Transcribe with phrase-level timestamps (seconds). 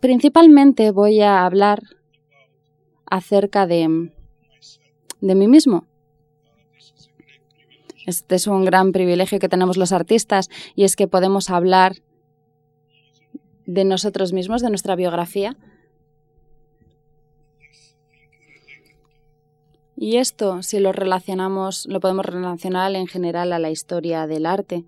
[0.00, 1.82] principalmente voy a hablar
[3.06, 4.10] acerca de,
[5.20, 5.84] de mí mismo.
[8.06, 11.96] Este es un gran privilegio que tenemos los artistas y es que podemos hablar
[13.66, 15.56] de nosotros mismos, de nuestra biografía.
[19.94, 24.84] Y esto, si lo relacionamos, lo podemos relacionar en general a la historia del arte.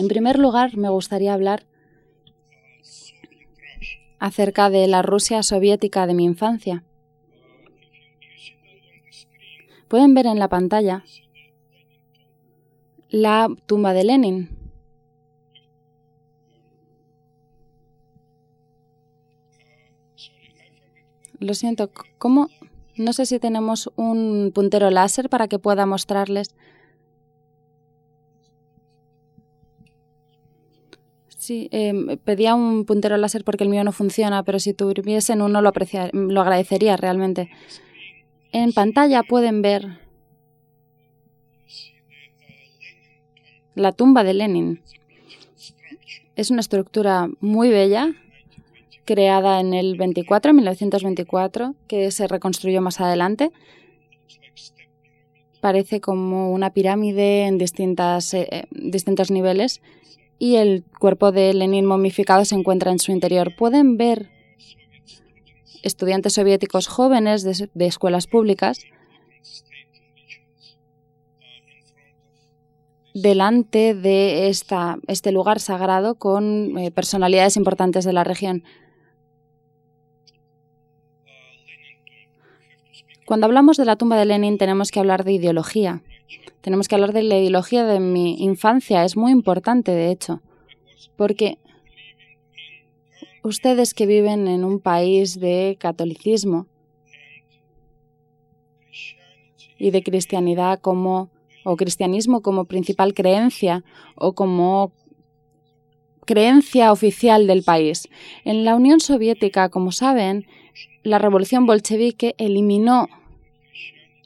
[0.00, 1.66] En primer lugar, me gustaría hablar
[4.18, 6.84] acerca de la Rusia soviética de mi infancia.
[9.88, 11.04] Pueden ver en la pantalla
[13.10, 14.48] la tumba de Lenin.
[21.40, 22.48] Lo siento, ¿cómo?
[22.96, 26.54] No sé si tenemos un puntero láser para que pueda mostrarles.
[31.50, 35.60] Sí, em, pedía un puntero láser porque el mío no funciona, pero si tuviesen uno
[35.60, 35.72] lo,
[36.12, 37.50] lo agradecería realmente.
[38.52, 39.98] En pantalla pueden ver
[43.74, 44.80] la tumba de Lenin.
[46.36, 48.14] Es una estructura muy bella,
[49.04, 53.50] creada en el 24, 1924, que se reconstruyó más adelante.
[55.60, 59.82] Parece como una pirámide en distintas, eh, eh, distintos niveles
[60.40, 63.54] y el cuerpo de Lenin momificado se encuentra en su interior.
[63.54, 64.30] Pueden ver
[65.82, 68.80] estudiantes soviéticos jóvenes de, escuelas públicas
[73.12, 78.64] delante de esta, este lugar sagrado con eh, personalidades importantes de la región.
[83.30, 86.02] Cuando hablamos de la tumba de Lenin tenemos que hablar de ideología.
[86.62, 89.04] Tenemos que hablar de la ideología de mi infancia.
[89.04, 90.40] Es muy importante, de hecho,
[91.14, 91.56] porque
[93.44, 96.66] ustedes que viven en un país de catolicismo
[99.78, 101.30] y de cristianidad como
[101.64, 103.84] o cristianismo como principal creencia
[104.16, 104.90] o como
[106.26, 108.08] creencia oficial del país.
[108.44, 110.48] En la Unión Soviética, como saben,
[111.04, 113.06] la revolución bolchevique eliminó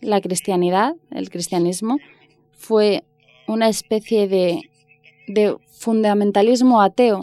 [0.05, 1.99] la cristianidad, el cristianismo,
[2.53, 3.05] fue
[3.47, 4.61] una especie de,
[5.79, 7.21] fundamentalismo ateo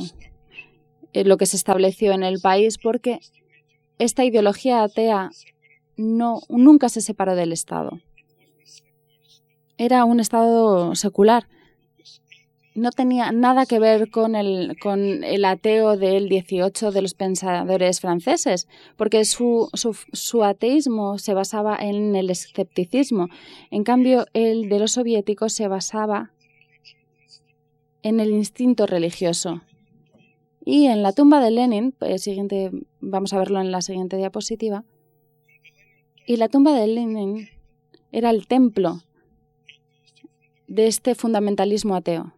[1.14, 3.20] eh, lo que se estableció en el país porque
[3.98, 5.32] esta ideología atea
[5.98, 8.00] no, nunca se separó del Estado.
[9.78, 11.48] Era un Estado secular.
[12.74, 18.00] No tenía nada que ver con el, con el ateo del 18 de los pensadores
[18.00, 19.70] franceses, porque su,
[20.44, 23.28] ateísmo se basaba en el escepticismo.
[23.72, 26.32] En cambio, el de los soviéticos se basaba
[28.04, 29.62] en el instinto religioso.
[30.64, 32.72] Y en la tumba de Lenin, pues, siguiente,
[33.02, 34.86] vamos a verlo en la siguiente diapositiva,
[36.26, 37.50] y la tumba de Lenin
[38.14, 39.02] era el templo
[40.68, 42.34] de este fundamentalismo ateo.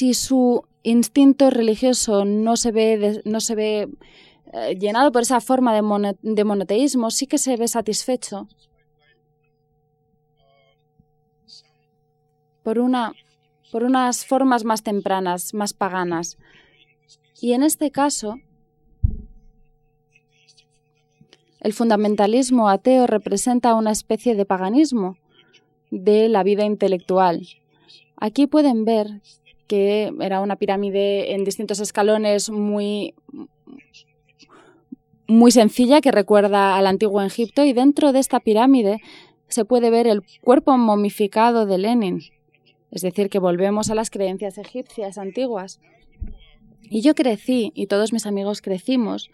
[0.00, 3.86] Si su instinto religioso no se ve, no se ve
[4.50, 8.48] eh, llenado por esa forma de monoteísmo, sí que se ve satisfecho
[12.62, 13.12] por, una,
[13.70, 16.38] por unas formas más tempranas, más paganas.
[17.42, 18.36] Y en este caso,
[21.60, 25.18] el fundamentalismo ateo representa una especie de paganismo
[25.90, 27.46] de la vida intelectual.
[28.16, 29.20] Aquí pueden ver
[29.70, 33.14] que era una pirámide en distintos escalones muy
[35.28, 38.98] muy sencilla que recuerda al antiguo Egipto y dentro de esta pirámide
[39.46, 42.20] se puede ver el cuerpo momificado de Lenin.
[42.90, 45.78] Es decir, que volvemos a las creencias egipcias antiguas.
[46.82, 49.30] Y yo crecí, y todos mis amigos crecimos,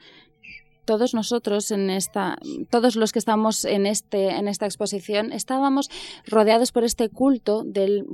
[0.87, 2.39] todos nosotros en esta,
[2.71, 5.91] todos los que estamos en este, en esta exposición, estábamos
[6.27, 8.07] rodeados por este culto del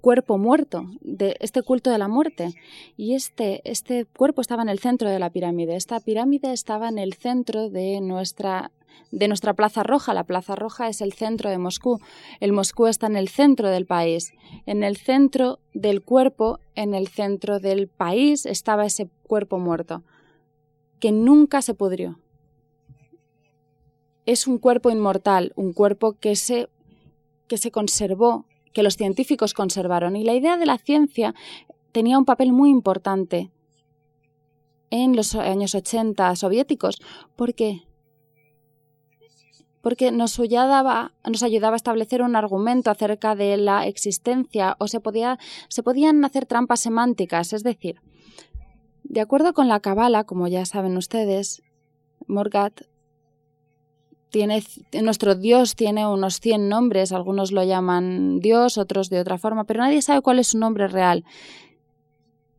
[0.00, 2.54] cuerpo muerto, de este culto de la muerte.
[2.96, 5.76] Y este, este cuerpo estaba en el centro de la pirámide.
[5.76, 8.70] Esta pirámide estaba en el centro de nuestra
[9.10, 10.14] de nuestra Plaza Roja.
[10.14, 12.00] La Plaza Roja es el centro de Moscú.
[12.40, 14.32] El Moscú está en el centro del país.
[14.66, 20.02] En el centro del cuerpo, en el centro del país, estaba ese cuerpo muerto,
[21.02, 22.20] que nunca se pudrió.
[24.24, 26.68] Es un cuerpo inmortal, un cuerpo que se,
[27.48, 30.14] que se conservó, que los científicos conservaron.
[30.14, 31.34] Y la idea de la ciencia
[31.90, 33.50] tenía un papel muy importante
[34.90, 37.02] en los años 80 soviéticos,
[37.34, 37.82] porque
[39.80, 45.00] porque nos ayudaba, nos ayudaba a establecer un argumento acerca de la existencia o se,
[45.00, 48.00] podía, se podían hacer trampas semánticas, es decir,
[49.12, 51.62] de acuerdo con la Kabbalah, como ya saben ustedes,
[52.26, 52.80] Morgat
[55.02, 59.80] nuestro Dios tiene unos 100 nombres, algunos lo llaman Dios, otros de otra forma, pero
[59.80, 61.26] nadie sabe cuál es su nombre real.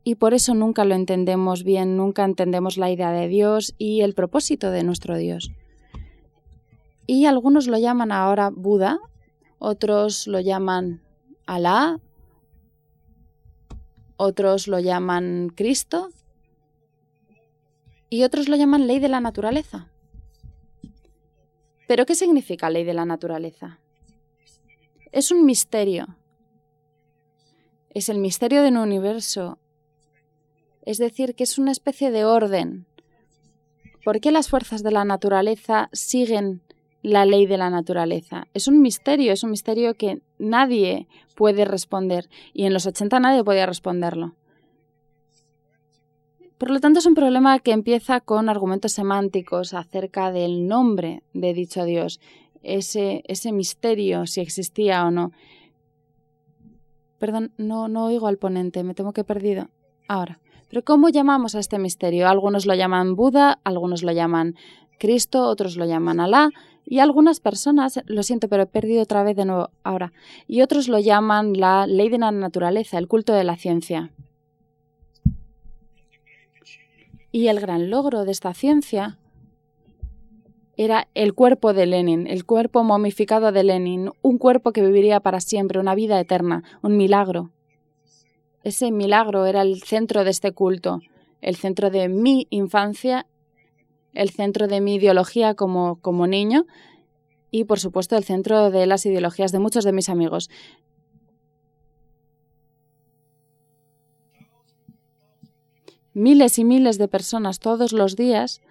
[0.03, 4.13] Y por eso nunca lo entendemos bien, nunca entendemos la idea de Dios y el
[4.13, 5.49] propósito de nuestro Dios.
[7.07, 8.99] Y algunos lo llaman ahora Buda,
[9.57, 11.01] otros lo llaman
[11.47, 11.99] Alá,
[14.17, 16.09] otros lo llaman Cristo
[18.13, 19.87] y otros lo llaman ley de la naturaleza.
[21.87, 23.79] ¿Pero qué significa ley de la naturaleza?
[25.11, 26.05] Es un misterio.
[27.89, 29.57] Es el misterio de un universo.
[30.85, 32.85] Es decir, que es una especie de orden.
[34.05, 36.61] ¿Por qué las fuerzas de la naturaleza siguen
[37.01, 38.45] la ley de la naturaleza?
[38.53, 42.29] Es un misterio, es un misterio que nadie puede responder.
[42.53, 44.35] Y en los 80 nadie podía responderlo.
[46.63, 51.53] Por lo tanto, es un problema que empieza con argumentos semánticos acerca del nombre de
[51.53, 52.21] dicho Dios,
[52.61, 55.33] ese, ese misterio, si existía o no.
[57.19, 59.71] Perdón, no, no oigo al ponente, me temo que he perdido.
[60.07, 60.39] Ahora,
[60.69, 62.29] pero ¿cómo llamamos a este misterio?
[62.29, 64.55] Algunos lo llaman Buda, algunos lo llaman
[64.99, 66.49] Cristo, otros lo llaman Alá,
[66.85, 70.13] y algunas personas, lo siento, pero he perdido otra vez de nuevo ahora,
[70.47, 74.13] y otros lo llaman la ley de la naturaleza, el culto de la ciencia.
[77.35, 79.17] Y el gran logro de esta ciencia
[80.77, 85.39] era el cuerpo de Lenin, el cuerpo momificado de Lenin, un cuerpo que viviría para
[85.39, 87.49] siempre, una vida eterna, un milagro.
[88.63, 90.99] Ese milagro era el centro de este culto,
[91.41, 93.25] el centro de mi infancia,
[94.13, 96.67] el centro de mi ideología como, como niño
[97.49, 100.51] y, por supuesto, el centro de las ideologías de muchos de mis amigos.
[106.13, 108.61] Miles y miles de personas todos los días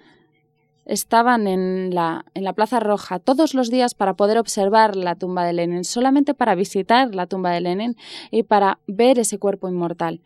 [0.84, 5.44] estaban en la, en la Plaza Roja todos los días para poder observar la tumba
[5.44, 7.96] de Lenin, solamente para visitar la tumba de Lenin
[8.30, 10.20] y para ver ese cuerpo inmortal.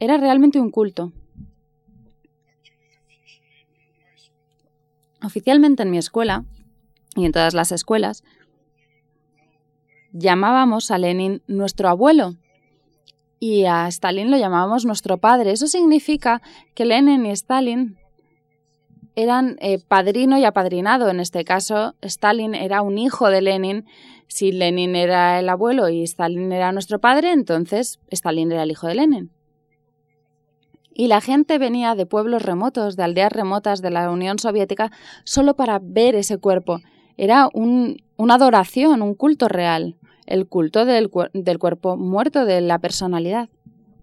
[0.00, 1.12] Era realmente un culto.
[5.22, 6.44] Oficialmente en mi escuela
[7.16, 8.24] y en todas las escuelas
[10.12, 12.36] llamábamos a Lenin nuestro abuelo
[13.44, 15.50] y a Stalin lo llamábamos nuestro padre.
[15.50, 16.40] Eso significa
[16.72, 17.98] que Lenin y Stalin
[19.16, 21.10] eran eh, padrino y apadrinado.
[21.10, 23.84] En este caso, Stalin era un hijo de Lenin.
[24.28, 28.86] Si Lenin era el abuelo y Stalin era nuestro padre, entonces Stalin era el hijo
[28.86, 29.30] de Lenin.
[30.94, 34.90] Y la gente venía de pueblos remotos, de aldeas remotas de la Unión Soviética,
[35.24, 36.80] solo para ver ese cuerpo.
[37.18, 43.48] Era una adoración, un culto real el culto del, del cuerpo muerto, de la personalidad,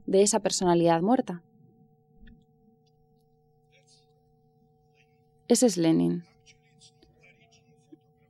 [0.05, 1.41] de esa personalidad muerta.
[5.47, 6.23] Ese es Lenin.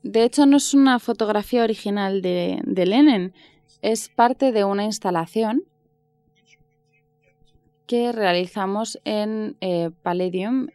[0.04, 3.34] De hecho, no es una fotografía original de, de Lenin,
[3.82, 5.64] es parte de una instalación
[7.86, 10.68] que realizamos en eh, Palladium,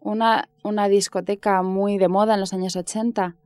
[0.00, 3.36] una, una discoteca muy de moda en los años 80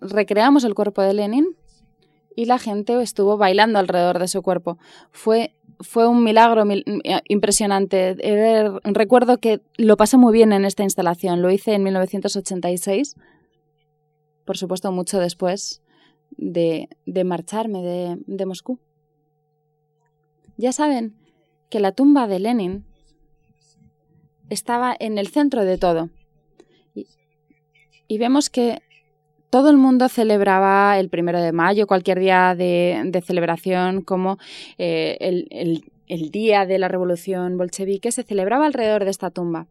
[0.00, 1.56] recreamos el cuerpo de Lenin
[2.36, 4.78] y la gente estuvo bailando alrededor de su cuerpo.
[5.10, 8.16] Fue, fue un milagro eh, impresionante.
[8.84, 11.42] recuerdo que lo pasé muy bien en esta instalación.
[11.42, 13.16] Lo hice en 1986,
[14.44, 15.82] por supuesto mucho después
[16.30, 18.78] de, de marcharme de, de Moscú.
[20.56, 21.16] Ya saben
[21.68, 22.84] que la tumba de Lenin
[24.50, 26.10] estaba en el centro de todo.
[28.08, 28.82] Y vemos que
[29.50, 34.38] todo el mundo celebraba el primero de mayo, cualquier día de, celebración, como
[34.78, 39.66] eh, el, día de la revolución bolchevique, se celebraba alrededor de esta tumba.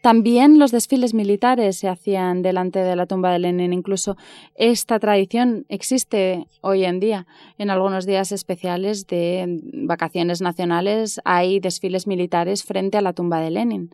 [0.00, 3.72] También los desfiles militares se hacían delante de la tumba de Lenin.
[3.72, 4.16] Incluso
[4.54, 7.26] esta tradición existe hoy en día.
[7.58, 13.50] En algunos días especiales de vacaciones nacionales hay desfiles militares frente a la tumba de
[13.50, 13.90] Lenin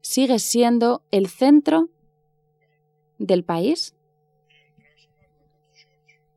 [0.00, 1.88] sigue siendo el centro
[3.18, 3.94] del país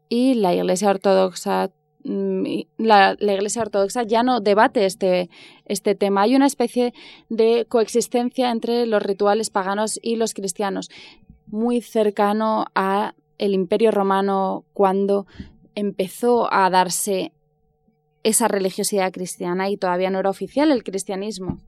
[0.10, 1.72] y la Iglesia Ortodoxa
[2.04, 2.44] mm,
[2.78, 5.30] la, Iglesia Ortodoxa ya no debate este,
[5.66, 6.22] este tema.
[6.24, 6.94] Hay una especie
[7.30, 10.92] de coexistencia entre los rituales paganos y los cristianos,
[11.48, 15.26] muy cercano a el Imperio Romano cuando
[15.76, 17.32] empezó a darse
[18.24, 21.60] esa religiosidad cristiana y todavía no era oficial el cristianismo.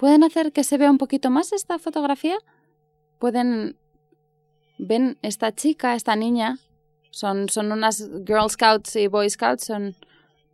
[0.00, 2.38] ¿Pueden hacer que se vea un poquito más esta fotografía?
[3.18, 3.76] ¿Pueden...
[4.78, 6.58] ¿Ven esta chica, esta niña?
[7.10, 9.94] Son, son unas Girl Scouts y Boy Scouts, son,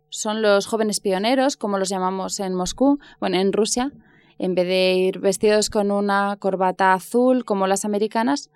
[0.09, 3.93] son los jóvenes pioneros, como los llamamos en Moscú, bueno, en Rusia.
[4.37, 8.49] En vez de ir vestidos con una corbata azul como las americanas,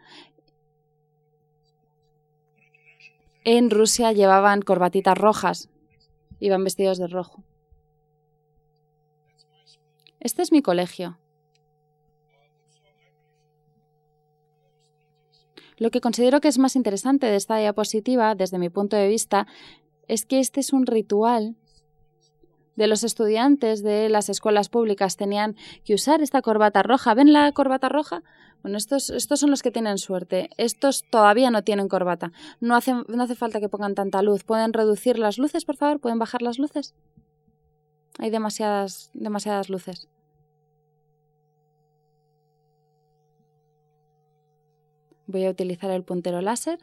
[3.45, 5.69] en Rusia llevaban corbatitas rojas,
[6.41, 7.45] iban vestidos de rojo.
[10.21, 11.17] Este es mi colegio.
[15.77, 19.47] Lo que considero que es más interesante de esta diapositiva, desde mi punto de vista,
[20.07, 21.55] es que este es un ritual
[22.75, 25.17] de los estudiantes de las escuelas públicas.
[25.17, 27.15] Tenían que usar esta corbata roja.
[27.15, 28.21] ¿Ven la corbata roja?
[28.61, 30.51] Bueno, estos, estos son los que tienen suerte.
[30.57, 32.31] Estos todavía no tienen corbata.
[32.59, 34.43] No no hace falta que pongan tanta luz.
[34.43, 35.99] ¿Pueden reducir las luces, por favor?
[35.99, 36.93] ¿Pueden bajar las luces?
[38.19, 40.07] Hay demasiadas, demasiadas luces.
[45.27, 46.79] Voy a utilizar el puntero láser.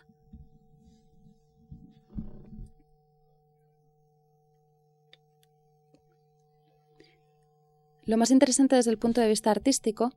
[8.07, 10.15] Lo más interesante desde el punto de vista artístico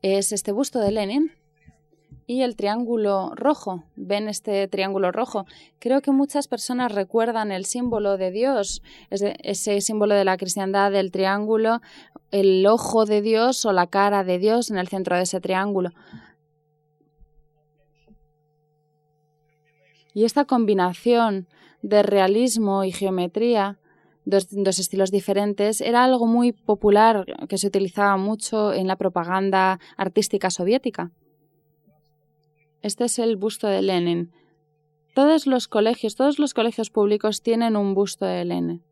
[0.00, 1.39] es este busto de Lenin
[2.30, 3.82] y el triángulo rojo.
[3.96, 5.46] ¿Ven este triángulo rojo?
[5.80, 11.10] Creo que muchas personas recuerdan el símbolo de Dios, ese símbolo de la cristiandad del
[11.10, 11.80] triángulo,
[12.30, 15.90] el ojo de Dios o la cara de Dios en el centro de ese triángulo.
[20.14, 21.48] Y esta combinación
[21.82, 23.80] de realismo y geometría,
[24.24, 29.80] dos, dos, estilos diferentes, era algo muy popular que se utilizaba mucho en la propaganda
[29.96, 31.10] artística soviética.
[32.82, 34.32] Este es el busto de Lenin.
[35.14, 38.82] Todos los colegios, todos los colegios públicos tienen un busto de Lenin.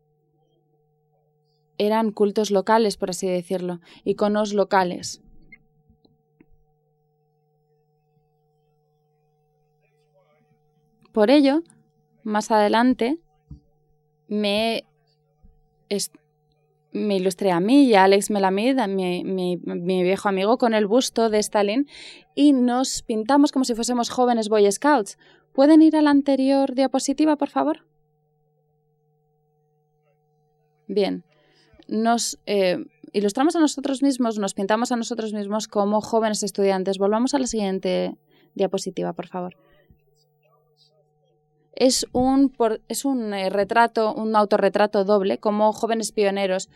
[1.77, 5.21] Eran cultos locales, por así decirlo, iconos locales.
[11.11, 11.63] Por ello,
[12.23, 13.17] más adelante,
[14.27, 14.85] me,
[16.91, 20.87] me ilustré a mí y a Alex Melamid, mi, mi, mi, viejo amigo, con el
[20.87, 21.87] busto de Stalin
[22.35, 25.17] y nos pintamos como si fuésemos jóvenes Boy Scouts.
[25.53, 27.85] ¿Pueden ir a la anterior diapositiva, por favor?
[30.87, 31.23] Bien.
[31.87, 36.97] Nos eh, ilustramos a nosotros mismos, nos pintamos a nosotros mismos como jóvenes estudiantes.
[36.97, 38.15] Volvamos a la siguiente
[38.55, 39.55] diapositiva, por favor
[41.79, 42.53] es un,
[42.87, 46.69] es un eh, retrato, un autorretrato doble, como jóvenes pioneros.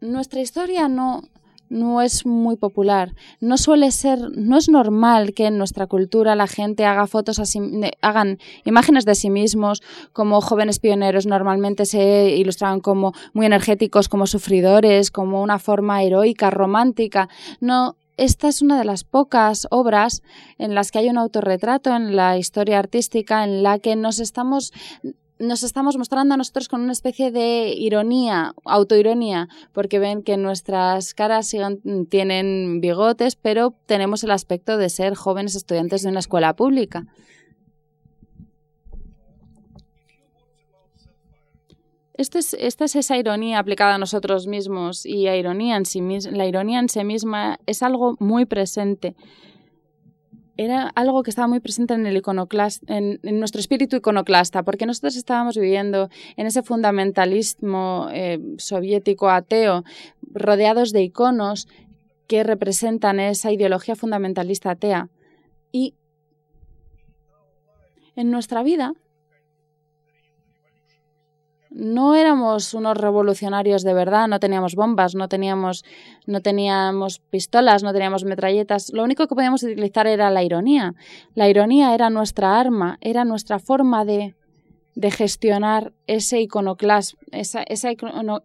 [0.00, 1.22] Nuestra historia no,
[1.70, 3.14] no es muy popular.
[3.40, 7.60] No suele ser, no es normal que en nuestra cultura la gente haga fotos así,
[8.00, 11.26] hagan imágenes de sí mismos como jóvenes pioneros.
[11.26, 17.28] Normalmente se ilustraban como muy energéticos, como sufridores, como una forma heroica, romántica.
[17.60, 20.22] No, esta es una de las pocas obras
[20.58, 24.72] en las que hay un autorretrato en la historia artística en la que nos estamos
[25.38, 31.14] nos estamos mostrando a nosotros con una especie de ironía, autoironía, porque ven que nuestras
[31.14, 31.50] caras
[32.10, 37.06] tienen bigotes, pero tenemos el aspecto de ser jóvenes estudiantes de una escuela pública.
[42.20, 42.38] Esta
[42.84, 46.90] es esa ironía aplicada a nosotros mismos y a ironía en sí la ironía en
[46.90, 49.16] sí misma es algo muy presente.
[50.58, 56.46] Era algo que estaba muy presente en, nuestro espíritu iconoclasta, porque nosotros estábamos viviendo en
[56.46, 59.84] ese fundamentalismo eh, soviético ateo,
[60.20, 61.68] rodeados de iconos
[62.26, 65.08] que representan esa ideología fundamentalista atea.
[65.72, 65.94] Y
[68.14, 68.92] en nuestra vida
[71.70, 75.84] no éramos unos revolucionarios de verdad, no teníamos bombas, no teníamos,
[76.26, 78.92] no teníamos pistolas, no teníamos metralletas.
[78.92, 80.94] Lo único que podíamos utilizar era la ironía.
[81.34, 84.34] La ironía era nuestra arma, era nuestra forma de,
[84.94, 87.90] de gestionar ese iconoclas, esa, esa,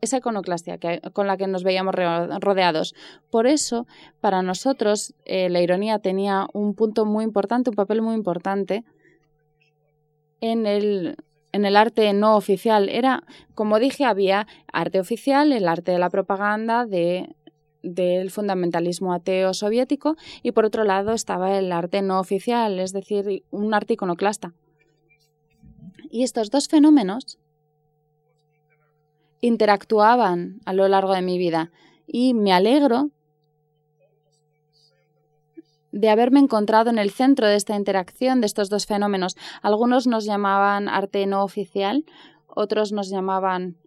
[0.01, 0.77] esa iconoclastia
[1.11, 2.93] con la que nos veíamos rodeados.
[3.31, 3.87] Por eso,
[4.21, 8.83] para nosotros, eh, la ironía tenía un punto muy importante, un papel muy importante
[10.41, 11.17] en el,
[11.55, 12.89] en el arte no oficial.
[12.89, 17.33] Era, como dije, había arte oficial, el arte de la propaganda, de,
[17.81, 23.45] del fundamentalismo ateo soviético y por otro lado estaba el arte no oficial, es decir,
[23.51, 24.53] un arte iconoclasta.
[26.11, 27.39] Y estos dos fenómenos
[29.39, 31.71] interactuaban a lo largo de mi vida
[32.05, 33.11] y me alegro
[35.95, 39.37] de haberme encontrado en el centro de esta interacción de estos dos fenómenos.
[39.61, 42.03] Algunos nos llamaban arte no oficial,
[42.47, 43.77] otros nos llamaban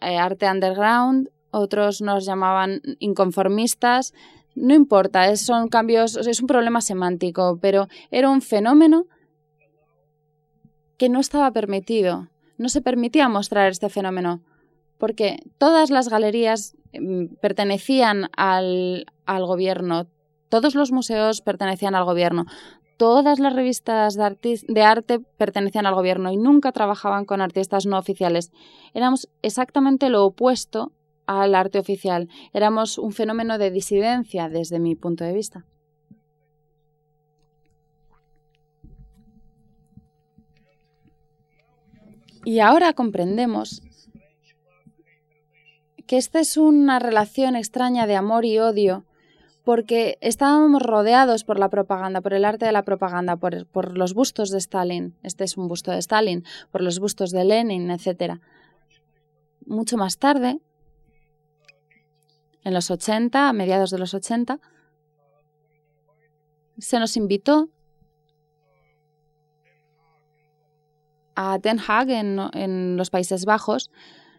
[0.00, 4.14] eh, arte underground, otros nos llamaban inconformistas.
[4.54, 9.06] No importa, son cambios, es un problema semántico, pero era un fenómeno
[10.98, 12.28] que no estaba permitido.
[12.58, 14.40] No se permitía mostrar este fenómeno,
[14.98, 20.06] porque todas las galerías mm, pertenecían al, al gobierno,
[20.48, 22.46] todos los museos pertenecían al gobierno,
[22.96, 28.52] todas las revistas de, arte pertenecían al gobierno y nunca trabajaban con artistas no oficiales.
[28.94, 30.92] Éramos exactamente lo opuesto
[31.26, 32.28] al arte oficial.
[32.52, 35.64] Éramos un fenómeno de disidencia desde mi punto de vista.
[42.44, 43.82] Y ahora comprendemos
[46.06, 49.04] que esta es una relación extraña de amor y odio
[49.66, 54.50] porque estábamos rodeados por la propaganda, por el arte de la propaganda, por, los bustos
[54.50, 58.38] de Stalin, este es un busto de Stalin, por los bustos de Lenin, etc.
[59.66, 60.60] Mucho más tarde,
[62.62, 64.60] en los 80, a mediados de los 80,
[66.78, 67.68] se nos invitó
[71.34, 73.90] a Den Haag en, los Países Bajos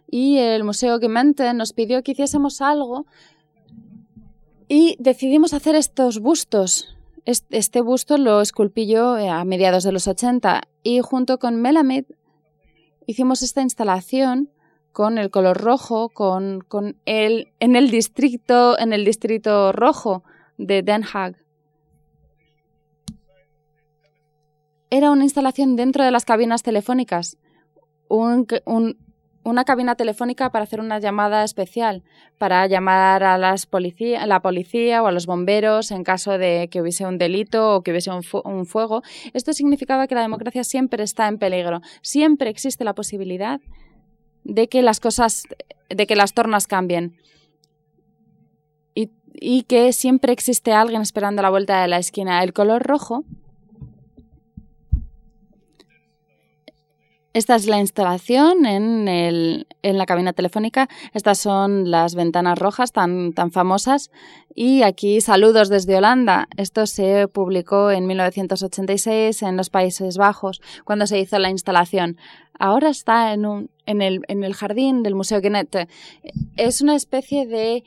[0.09, 3.05] y el Museo Gemeente nos pidió que hiciésemos algo
[4.67, 6.97] y decidimos hacer estos bustos.
[7.25, 12.05] Este busto lo esculpí yo eh, a mediados de los 80 y junto con Melamed
[13.05, 14.49] hicimos esta instalación
[14.93, 20.23] con el color rojo, con, con el, en el distrito, en el distrito rojo
[20.57, 21.35] de Den Haag.
[24.89, 27.37] Era una instalación dentro de las cabinas telefónicas,
[29.47, 32.03] una cabina telefónica para hacer una llamada especial,
[32.37, 33.67] para llamar a las
[34.25, 37.91] la policía o a los bomberos en caso de que hubiese un delito o que
[37.91, 39.03] hubiese un, fuego.
[39.33, 43.61] Esto significaba que la democracia siempre está en peligro, siempre existe la posibilidad
[44.43, 45.43] de que las cosas,
[45.89, 47.15] de que las tornas cambien.
[49.39, 52.43] Y, que siempre existe alguien esperando la vuelta de la esquina.
[52.43, 53.23] El color rojo
[57.37, 60.89] Esta es la instalación en, el, en, la cabina telefónica.
[61.13, 64.09] Estas son las ventanas rojas tan, tan famosas.
[64.55, 66.47] Y aquí saludos desde Holanda.
[66.57, 72.17] Esto se publicó en 1986 en los Países Bajos, cuando se hizo la instalación.
[72.57, 75.87] Ahora está en, un, en, el, en el jardín del Museo Genet.
[76.55, 77.83] Es una especie de,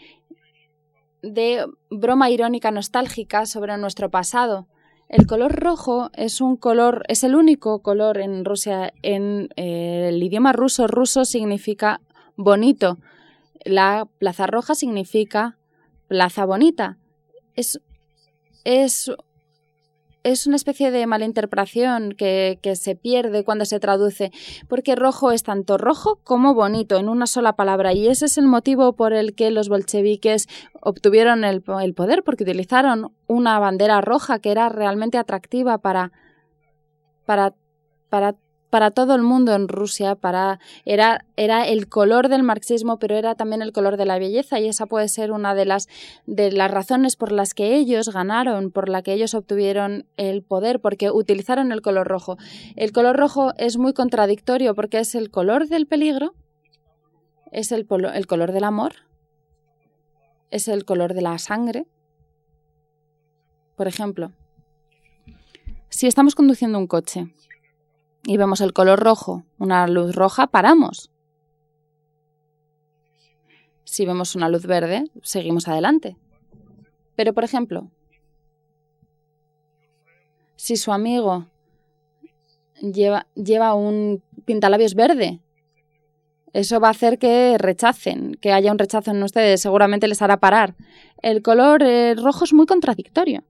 [1.23, 4.69] de broma irónica nostálgica sobre nuestro pasado
[5.11, 8.93] el color rojo es un color, es el único color en Rusia.
[9.03, 12.01] En eh, el idioma ruso, ruso significa
[12.37, 12.97] bonito.
[13.65, 15.59] La plaza roja significa
[16.07, 16.97] plaza bonita.
[17.57, 17.81] Es,
[18.63, 19.11] es
[20.23, 24.31] es una especie de malinterpretación que, que, se pierde cuando se traduce,
[24.69, 28.47] porque rojo es tanto rojo como bonito en una sola palabra, y ese es el
[28.47, 30.49] motivo por el que los bolcheviques
[30.81, 36.13] obtuvieron el, el poder, porque utilizaron una bandera roja que era realmente atractiva para,
[37.25, 37.55] para,
[38.09, 38.35] para
[38.71, 43.35] para todo el mundo en Rusia, para era, era el color del marxismo, pero era
[43.35, 47.33] también el color de la belleza y esa puede ser una de las razones por
[47.33, 52.07] las que ellos ganaron, por la que ellos obtuvieron el poder, porque utilizaron el color
[52.07, 52.39] rojo.
[52.77, 56.35] El color rojo es muy contradictorio porque es el color del peligro,
[57.51, 58.93] es el color del amor,
[60.51, 61.87] es el color de la sangre.
[63.77, 64.31] Por ejemplo,
[65.89, 67.35] si estamos conduciendo un coche
[68.25, 71.11] y vemos el color rojo, una luz roja, paramos.
[73.85, 76.17] Si vemos una luz verde, seguimos adelante.
[77.17, 77.91] Pero, por ejemplo,
[80.57, 81.47] si su amigo
[82.81, 85.41] lleva, lleva un pintalabios verde,
[86.53, 90.39] eso va a hacer que rechacen, que haya un rechazo en ustedes, seguramente les hará
[90.39, 90.75] parar.
[91.23, 93.45] El color eh, rojo es muy contradictorio.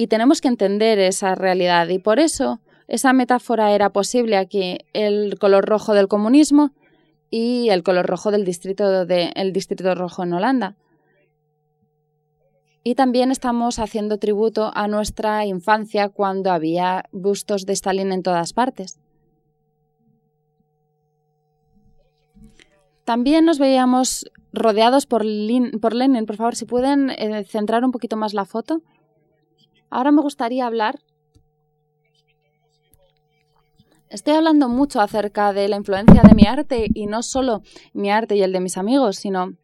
[0.00, 5.38] Y tenemos que entender esa realidad y por eso esa metáfora era posible aquí, el
[5.38, 6.70] color rojo del comunismo
[7.28, 10.74] y el color rojo del distrito de, el distrito rojo en Holanda.
[12.82, 18.54] Y también estamos haciendo tributo a nuestra infancia cuando había bustos de Stalin en todas
[18.54, 18.98] partes.
[23.04, 25.26] También nos veíamos rodeados por,
[25.82, 26.24] por Lenin.
[26.24, 28.80] Por favor, si pueden eh, centrar un poquito más la foto.
[29.90, 31.00] Ahora me gustaría hablar.
[34.08, 38.36] Estoy hablando mucho acerca de la influencia de mi arte y no solo mi arte
[38.36, 39.54] y el de mis amigos, sino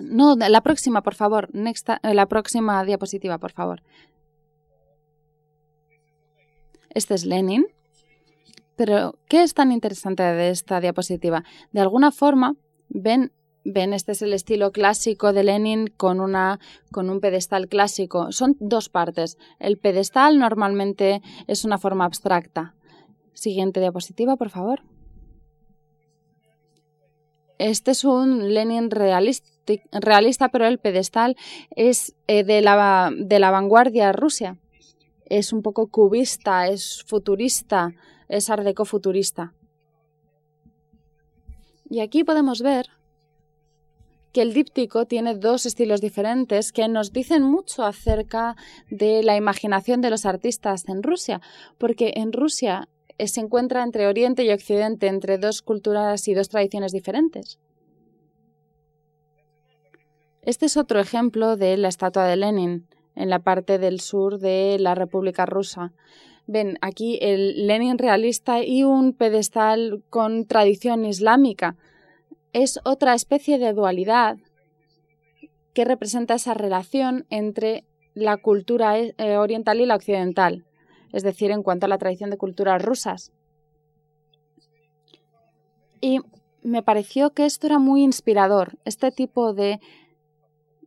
[0.00, 1.48] no, la próxima, por favor.
[1.54, 3.82] Eh, la próxima diapositiva, por favor.
[6.90, 7.66] Este es Lenin.
[8.76, 11.44] Pero, ¿qué es tan interesante de esta diapositiva?
[11.70, 12.56] De alguna forma,
[12.88, 13.32] Ven,
[13.64, 16.60] ven, este es el estilo clásico de Lenin con, una,
[16.92, 18.30] con un pedestal clásico.
[18.30, 19.38] Son dos partes.
[19.58, 22.74] El pedestal normalmente es una forma abstracta.
[23.32, 24.82] Siguiente diapositiva, por favor.
[27.58, 31.36] Este es un Lenin realista, pero el pedestal
[31.70, 34.58] es eh, de, la, de la vanguardia rusia.
[35.26, 37.92] Es un poco cubista, es futurista,
[38.28, 39.54] es ardeco futurista.
[41.88, 42.86] Y aquí podemos ver
[44.34, 48.56] que el díptico tiene dos estilos diferentes que nos dicen mucho acerca
[48.90, 51.40] de la imaginación de los artistas en Rusia,
[51.78, 56.90] porque en Rusia se encuentra entre Oriente y Occidente, entre dos culturas y dos tradiciones
[56.90, 57.60] diferentes.
[60.42, 64.78] Este es otro ejemplo de la estatua de Lenin en la parte del sur de
[64.80, 65.92] la República Rusa.
[66.48, 71.76] Ven aquí el Lenin realista y un pedestal con tradición islámica.
[72.54, 74.38] Es otra especie de dualidad
[75.74, 80.64] que representa esa relación entre la cultura eh, oriental y la occidental
[81.14, 83.30] es decir, en cuanto a la tradición de culturas rusas.
[86.00, 86.18] Y
[86.64, 89.78] me pareció que esto era muy inspirador, este tipo de,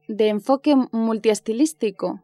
[0.09, 2.21] de enfoque multiestilístico.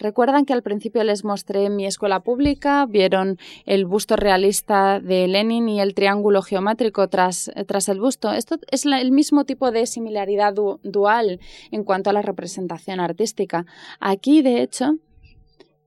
[0.00, 5.68] Recuerdan que al principio les mostré mi escuela pública, vieron el busto realista de Lenin
[5.68, 8.32] y el triángulo geométrico tras, tras el busto.
[8.32, 11.38] Esto es el mismo tipo de similaridad dual
[11.70, 13.66] en cuanto a la representación artística.
[14.00, 14.96] Aquí, de hecho,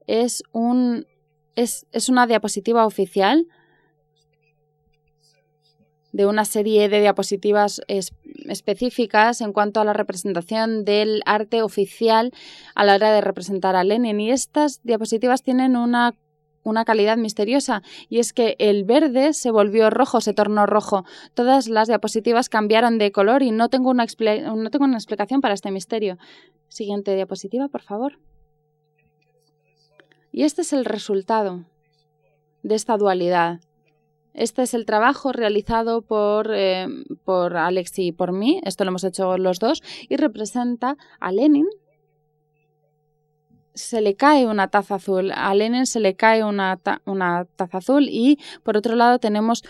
[0.06, 1.08] es un,
[1.56, 3.48] es, una diapositiva oficial
[6.12, 7.82] de una serie de diapositivas
[8.50, 12.32] específicas en cuanto a la representación del arte oficial
[12.76, 14.20] a la hora de representar a Lenin.
[14.20, 16.16] Y estas diapositivas tienen una,
[16.64, 21.06] una calidad misteriosa y es que el verde se volvió rojo, se tornó rojo.
[21.34, 25.54] Todas las diapositivas cambiaron de color y no tengo una, no tengo una explicación para
[25.54, 26.18] este misterio.
[26.68, 28.20] Siguiente diapositiva, por favor.
[30.32, 31.64] Y este es el resultado
[32.64, 33.60] de esta dualidad.
[34.34, 36.88] Este es el trabajo realizado por, eh,
[37.24, 41.68] por Alex y por mí, esto lo hemos hecho los dos, y representa a Lenin.
[43.74, 48.08] Se le cae una taza azul, a Lenin se le cae una, una taza azul.
[48.10, 49.64] Y por otro lado tenemos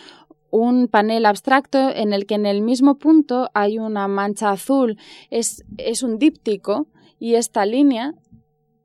[0.49, 4.97] un panel abstracto en el que en el mismo punto hay una mancha azul.
[5.30, 6.88] Es, es un díptico.
[7.17, 8.13] Y esta línea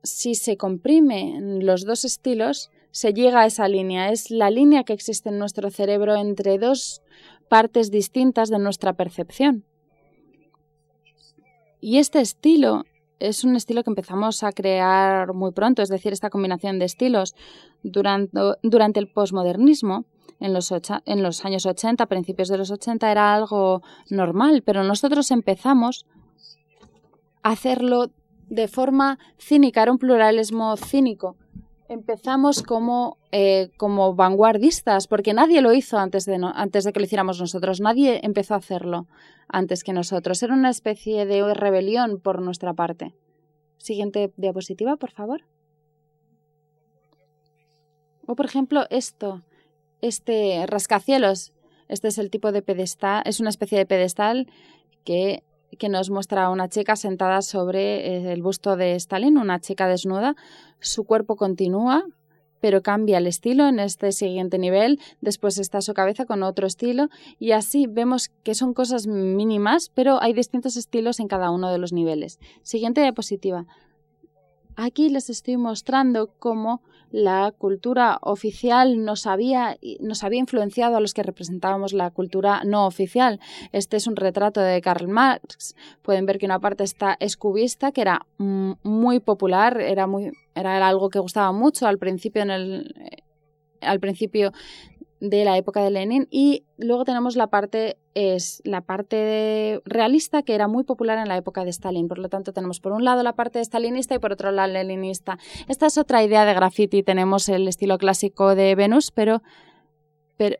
[0.03, 4.11] si se comprimen los dos estilos, se llega a esa línea.
[4.11, 7.01] Es la línea que existe en nuestro cerebro entre dos
[7.47, 9.65] partes distintas de nuestra percepción.
[11.81, 12.83] Y este estilo
[13.19, 17.35] es un estilo que empezamos a crear muy pronto, es decir, esta combinación de estilos
[17.83, 20.05] durante, durante el posmodernismo.
[20.41, 25.31] En los, en los años 80, principios de los 80, era algo normal, pero nosotros
[25.31, 26.05] empezamos
[27.43, 28.09] a hacerlo
[28.47, 31.35] de forma cínica, era un pluralismo cínico.
[31.89, 37.05] Empezamos como, eh, como vanguardistas, porque nadie lo hizo antes de, antes de que lo
[37.05, 39.07] hiciéramos nosotros, nadie empezó a hacerlo
[39.47, 40.43] antes que nosotros.
[40.43, 43.15] Era una especie de rebelión por nuestra parte.
[43.79, 45.41] Siguiente diapositiva, por favor.
[48.27, 49.41] O por ejemplo, esto,
[50.01, 51.53] este rascacielos.
[51.87, 54.45] Este es el tipo de pedestal, es una especie de pedestal
[55.03, 55.41] que
[55.77, 59.87] que nos muestra a una chica sentada sobre eh, el busto de Stalin, una chica
[59.87, 60.35] desnuda.
[60.79, 62.05] Su cuerpo continúa,
[62.59, 67.09] pero cambia el estilo en este siguiente nivel, después está su cabeza con otro estilo
[67.39, 71.77] y así vemos que son cosas mínimas, pero hay distintos estilos en cada uno de
[71.77, 72.39] los niveles.
[72.63, 73.65] Siguiente diapositiva.
[74.75, 81.13] Aquí les estoy mostrando cómo la cultura oficial nos había, nos había influenciado a los
[81.13, 83.39] que representábamos la cultura no oficial.
[83.71, 85.75] Este es un retrato de Karl Marx.
[86.01, 91.09] Pueden ver que una parte está escubista, que era muy popular, era, muy, era algo
[91.09, 92.95] que gustaba mucho al principio en el,
[93.81, 94.51] al principio
[95.19, 100.55] de la época de Lenin y luego tenemos la parte es la parte realista que
[100.55, 102.07] era muy popular en la época de Stalin.
[102.07, 105.37] Por lo tanto, tenemos por un lado la parte stalinista y por otro la leninista.
[105.67, 107.03] Esta es otra idea de graffiti.
[107.03, 109.41] Tenemos el estilo clásico de Venus, pero,
[110.37, 110.57] pero,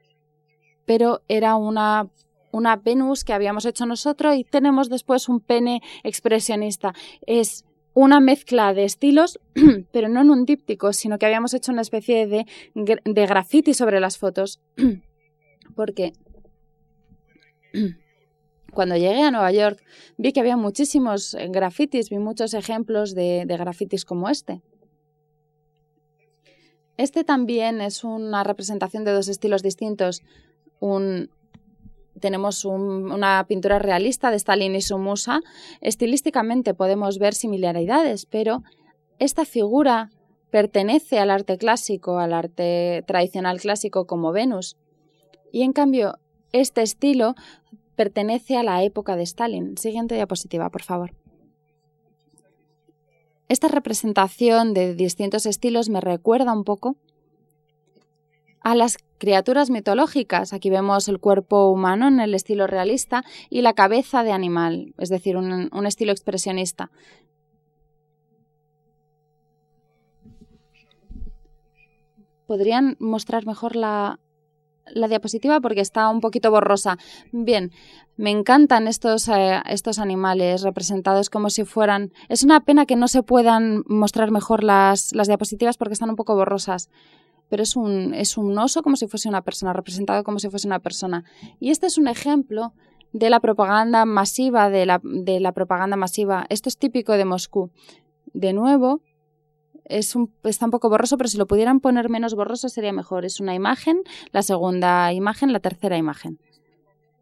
[0.86, 2.10] pero era una
[2.52, 6.93] una Venus que habíamos hecho nosotros y tenemos después un pene expresionista.
[7.26, 9.39] Es una mezcla de estilos,
[9.91, 13.99] pero no en un díptico, sino que habíamos hecho una especie de, de graffiti sobre
[13.99, 14.62] las fotos.
[15.75, 16.13] Porque
[18.73, 19.84] cuando llegué a Nueva York
[20.17, 24.62] vi que había muchísimos grafitis, vi muchos ejemplos de, de grafitis como este.
[26.97, 30.21] Este también es una representación de dos estilos distintos.
[30.82, 31.30] Un,
[32.20, 35.42] tenemos una pintura realista de Stalin y su musa.
[35.82, 38.64] Estilísticamente podemos ver similaridades, pero
[39.18, 40.12] esta figura
[40.52, 44.78] pertenece al arte clásico, al arte tradicional clásico como Venus.
[45.52, 46.20] Y en cambio,
[46.52, 47.36] este estilo
[47.96, 49.78] pertenece a la época de Stalin.
[49.78, 51.14] Siguiente diapositiva, por favor.
[53.50, 56.96] Esta representación de distintos estilos me recuerda un poco
[58.62, 60.54] a las criaturas mitológicas.
[60.54, 65.10] Aquí vemos el cuerpo humano en el estilo realista y la cabeza de animal, es
[65.10, 66.91] decir, un, estilo expresionista.
[72.48, 74.19] ¿Podrían mostrar mejor la,
[74.88, 76.98] la diapositiva porque está un poquito borrosa.
[77.32, 77.72] Bien,
[78.17, 82.12] me encantan estos, eh, estos animales representados como si fueran...
[82.28, 86.15] Es una pena que no se puedan mostrar mejor las, las diapositivas porque están un
[86.15, 86.89] poco borrosas
[87.50, 90.68] pero es un, es un oso como si fuese una persona, representado como si fuese
[90.68, 91.26] una persona.
[91.60, 92.74] Y este es un ejemplo
[93.12, 96.46] de la propaganda masiva, de la, de la propaganda masiva.
[96.50, 97.72] Esto es típico de Moscú.
[98.34, 99.02] De nuevo,
[99.86, 103.26] es un, está un poco borroso, pero si lo pudieran poner menos borroso sería mejor.
[103.26, 106.40] Es una imagen, la segunda imagen, la tercera imagen.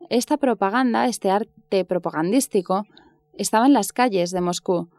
[0.10, 2.86] Esta propaganda, este arte propagandístico,
[3.34, 4.90] estaba en las calles de Moscú,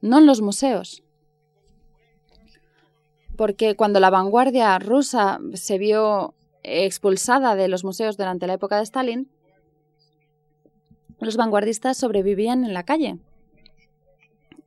[0.00, 1.02] no en los museos
[3.36, 8.84] porque cuando la vanguardia rusa se vio expulsada de los museos durante la época de
[8.84, 9.28] Stalin,
[11.20, 13.18] los vanguardistas sobrevivían en la calle.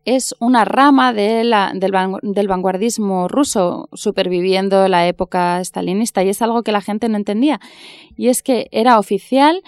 [0.05, 6.71] Es una rama del, del, vanguardismo ruso superviviendo la época stalinista y es algo que
[6.71, 7.59] la gente no entendía.
[8.15, 9.63] Y es que era oficial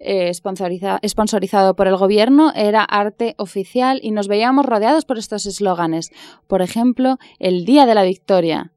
[0.00, 6.10] eh, sponsorizado por el gobierno, era arte oficial y nos veíamos rodeados por estos eslóganes.
[6.46, 8.72] Por ejemplo, el Día de la Victoria.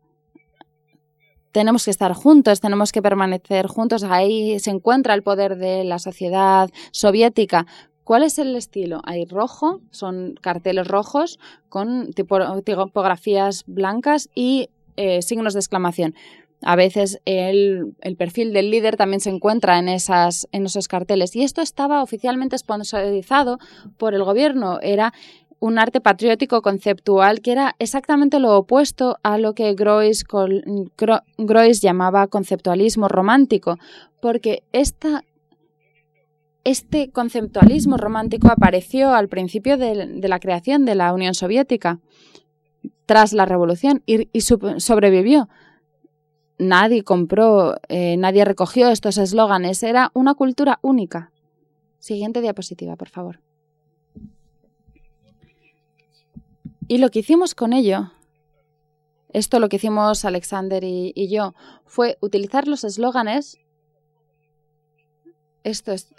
[1.54, 4.04] Tenemos que estar juntos, tenemos que permanecer juntos.
[4.04, 7.68] Ahí se encuentra el poder de la sociedad soviética.
[8.04, 9.02] ¿Cuál es el estilo?
[9.06, 16.16] Hay rojo, son carteles rojos con tipografías blancas y eh, signos de exclamación.
[16.66, 21.36] A veces el, perfil del líder también se encuentra en, esas, en esos carteles.
[21.36, 23.60] Y esto estaba oficialmente sponsorizado
[23.98, 24.80] por el gobierno.
[24.82, 25.14] Era
[25.64, 30.26] un arte patriótico conceptual que era exactamente lo opuesto a lo que Groys,
[31.82, 33.78] llamaba conceptualismo romántico,
[34.22, 35.22] porque este
[37.14, 42.00] conceptualismo romántico apareció al principio de, la creación de la Unión Soviética,
[43.06, 45.48] tras la revolución, y, y sobrevivió
[46.64, 49.84] nadie compró, eh, nadie recogió estos eslóganes.
[49.84, 51.32] Era una cultura única.
[52.00, 53.40] Siguiente diapositiva, por favor.
[56.88, 58.12] Y lo que hicimos con ello,
[59.32, 61.54] esto lo que hicimos Alexander y, y yo,
[61.86, 63.58] fue utilizar los eslóganes,
[65.64, 66.14] esto es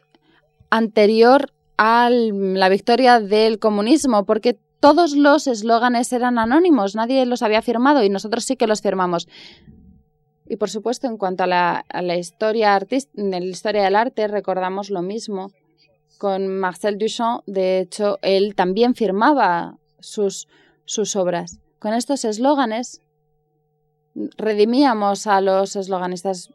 [0.70, 7.62] anterior a la victoria del comunismo, porque todos los eslóganes eran anónimos, nadie los había
[7.62, 9.28] firmado y nosotros sí que los firmamos.
[10.46, 12.78] Y por supuesto, en cuanto a la, historia
[13.14, 15.50] la historia del arte, recordamos lo mismo
[16.18, 17.42] con Marcel Duchamp.
[17.46, 20.48] De hecho, él también firmaba sus,
[20.85, 21.61] sus obras.
[21.78, 23.00] Con estos eslóganes
[24.37, 26.50] redimíamos a los esloganistas.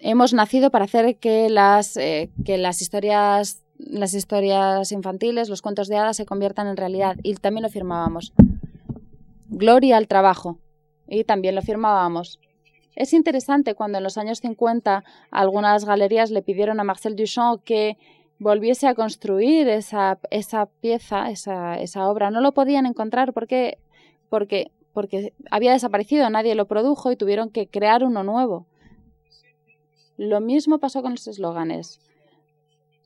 [0.00, 5.86] Hemos nacido para hacer que las, eh, que las historias las historias infantiles, los cuentos
[5.86, 8.32] de hadas se conviertan en realidad y también lo firmábamos.
[9.48, 10.58] Gloria al trabajo
[11.08, 12.38] y también lo firmábamos.
[12.94, 17.96] Es interesante cuando en los años 50 algunas galerías le pidieron a Marcel Duchamp que
[18.38, 22.30] volviese a construir esa, esa pieza, esa, esa, obra.
[22.30, 23.78] No lo podían encontrar porque,
[24.28, 28.66] porque, porque había desaparecido, nadie lo produjo y tuvieron que crear uno nuevo.
[30.16, 32.00] Lo mismo pasó con los eslóganes.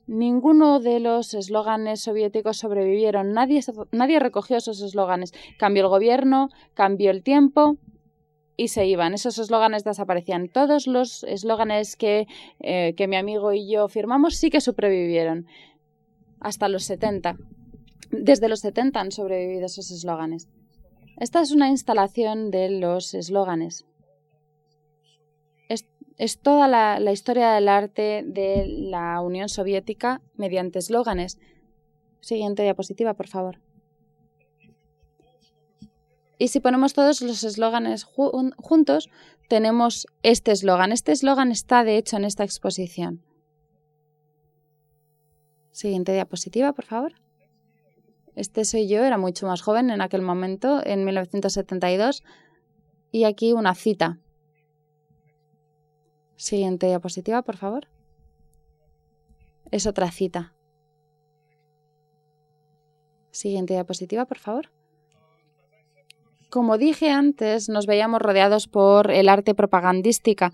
[0.05, 3.61] Ninguno de los eslóganes soviéticos sobrevivieron, nadie,
[3.91, 5.33] nadie recogió esos eslóganes.
[5.57, 7.77] Cambió el gobierno, cambió el tiempo,
[8.55, 9.13] y se iban.
[9.13, 10.47] Esos eslóganes desaparecían.
[10.47, 12.27] Todos los eslóganes que,
[12.59, 15.47] eh, que mi amigo y yo firmamos sí que sobrevivieron.
[16.39, 17.37] Hasta los 70.
[18.11, 20.47] Desde los 70 han sobrevivido esos eslóganes.
[21.17, 23.85] Esta es una instalación de los eslóganes.
[25.69, 25.85] Es,
[26.17, 31.39] es toda la, la historia del arte de la Unión Soviética mediante eslóganes.
[32.19, 33.59] Siguiente diapositiva, por favor.
[36.43, 39.09] Y si ponemos todos los eslóganes juntos,
[39.47, 40.91] tenemos este eslogan.
[40.91, 43.23] Este eslogan está, de hecho, en esta exposición.
[45.71, 47.13] Siguiente diapositiva, por favor.
[48.35, 52.23] Este soy yo, era mucho más joven en aquel momento, en 1972.
[53.13, 54.19] Y aquí una cita.
[56.35, 57.87] Siguiente diapositiva, por favor.
[59.71, 60.53] Es otra cita.
[63.31, 64.69] Siguiente diapositiva, por favor.
[66.53, 70.53] Como dije antes, nos veíamos rodeados por el arte propagandística,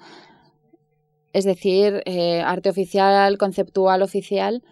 [1.33, 4.63] es decir, eh, arte oficial, conceptual oficial,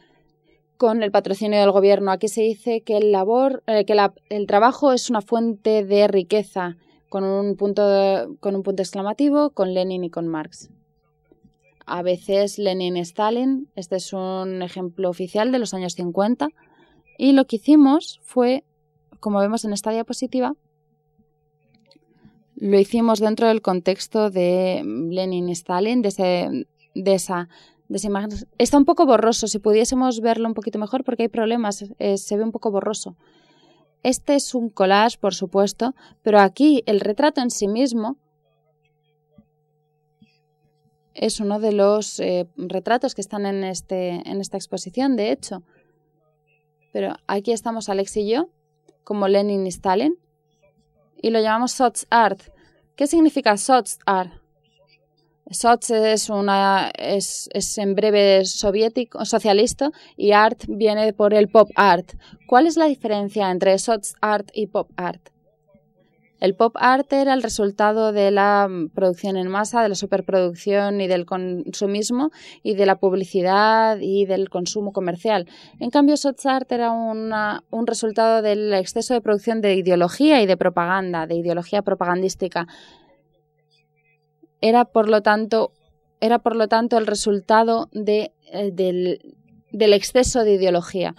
[0.78, 2.12] con el patrocinio del gobierno.
[2.12, 3.86] Aquí se dice que eh,
[4.30, 6.78] el trabajo es una fuente de riqueza,
[7.10, 7.84] con un, punto
[8.40, 10.70] con un punto exclamativo, con Lenin y con Marx.
[11.86, 16.48] A veces Lenin-Stalin, este es un ejemplo oficial de los años 50,
[17.18, 18.64] y lo que hicimos fue,
[19.20, 20.56] como vemos en esta diapositiva,
[22.60, 26.66] lo hicimos dentro del contexto de Lenin y Stalin, de,
[26.96, 27.50] de, esa,
[27.88, 28.32] de imagen.
[28.58, 32.44] Está un poco borroso, si pudiésemos verlo un poquito mejor porque hay problemas, se ve
[32.44, 33.16] un poco borroso.
[34.02, 35.94] Este es un collage, por supuesto,
[36.24, 38.18] pero aquí el retrato en sí mismo
[41.14, 45.64] es uno de los eh, retratos que están en, este, en esta exposición, de hecho.
[46.92, 48.50] Pero aquí estamos Alex y yo,
[49.04, 50.18] como Lenin y Stalin,
[51.22, 52.42] y lo llamamos Sots Art.
[52.96, 54.32] ¿Qué significa Sots Art?
[55.50, 61.70] Sots es, una, es, es, en breve soviético, socialista y art viene por el pop
[61.76, 62.14] art.
[62.48, 65.30] ¿Cuál es la diferencia entre Sots Art y pop art?
[66.40, 71.08] El pop art era el resultado de la producción en masa, de la superproducción y
[71.08, 75.48] del consumismo y de la publicidad y del consumo comercial.
[75.80, 80.58] En cambio, Sots art era un resultado del exceso de producción de ideología y de
[80.58, 82.68] propaganda, de ideología propagandística.
[84.62, 85.72] Era, por lo tanto,
[86.20, 88.32] era, por lo tanto el resultado eh,
[88.72, 91.16] del exceso de ideología.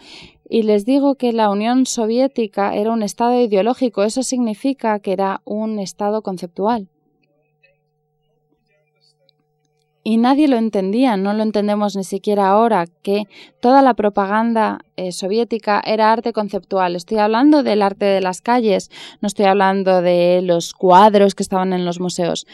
[0.49, 5.43] Y les digo que la Unión Soviética era un Estado ideológico, eso significa que era
[5.45, 6.89] un Estado conceptual.
[10.03, 13.25] Y nadie lo entendía, no lo entendemos ni siquiera ahora, que
[13.61, 16.97] toda la propaganda eh, soviética era arte conceptual.
[16.97, 21.75] Estoy hablando del arte de las calles, no estoy hablando de los cuadros que estaban
[21.75, 22.47] en los museos.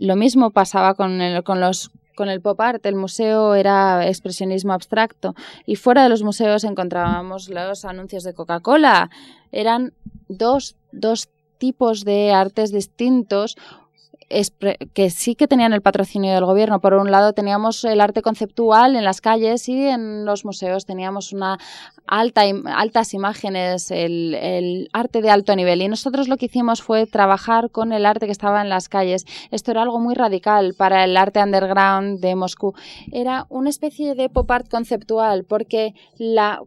[0.00, 5.36] Lo mismo pasaba con, con los con el pop art, el museo era expresionismo abstracto
[5.66, 9.08] y fuera de los museos encontrábamos los anuncios de Coca-Cola.
[9.52, 9.92] Eran
[10.28, 11.28] dos, dos
[11.58, 13.56] tipos de artes distintos
[14.28, 16.80] que sí que tenían el patrocinio del gobierno.
[16.80, 21.32] Por un lado teníamos el arte conceptual en las calles y en los museos teníamos
[21.32, 21.58] una
[22.06, 25.80] alta, altas imágenes, el, el, arte de alto nivel.
[25.80, 29.24] Y nosotros lo que hicimos fue trabajar con el arte que estaba en las calles.
[29.50, 32.74] Esto era algo muy radical para el arte underground de Moscú.
[33.12, 36.60] Era una especie de pop art conceptual porque la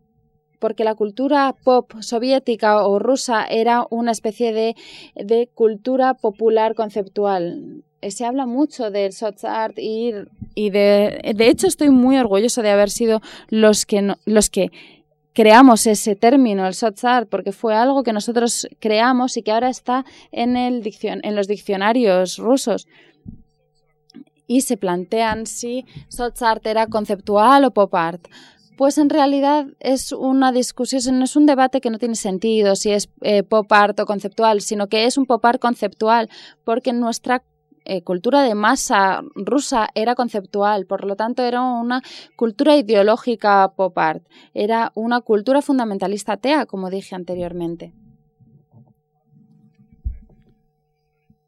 [0.61, 7.83] porque la cultura pop soviética o rusa era una especie de, cultura popular conceptual.
[8.07, 10.13] Se habla mucho del Sots Art y,
[10.53, 14.71] y de, de hecho estoy muy orgulloso de haber sido los que, los que
[15.33, 19.69] creamos ese término, el Sots Art, porque fue algo que nosotros creamos y que ahora
[19.69, 22.87] está en, el en los diccionarios rusos
[24.45, 28.27] y se plantean si Sots Art era conceptual o pop art.
[28.77, 32.91] Pues en realidad es una discusión, no es un debate que no tiene sentido si
[32.91, 36.29] es eh, pop art o conceptual, sino que es un pop art conceptual,
[36.63, 37.43] porque nuestra
[37.83, 42.01] eh, cultura de masa rusa era conceptual, por lo tanto era una
[42.35, 47.93] cultura ideológica pop art, era una cultura fundamentalista atea, como dije anteriormente.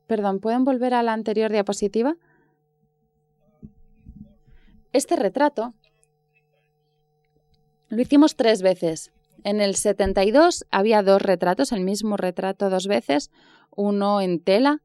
[0.08, 2.16] Perdón, ¿pueden volver a la anterior diapositiva?
[4.92, 5.74] Este retrato
[7.94, 9.12] lo hicimos tres veces.
[9.44, 13.30] En el 72 había dos retratos, el mismo retrato dos veces,
[13.76, 14.82] uno en tela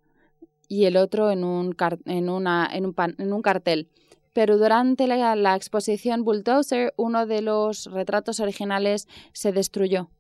[0.68, 3.88] y el otro en un, una, en un, en un cartel.
[4.32, 10.10] Pero durante la, exposición Bulldozer, uno de los retratos originales se destruyó.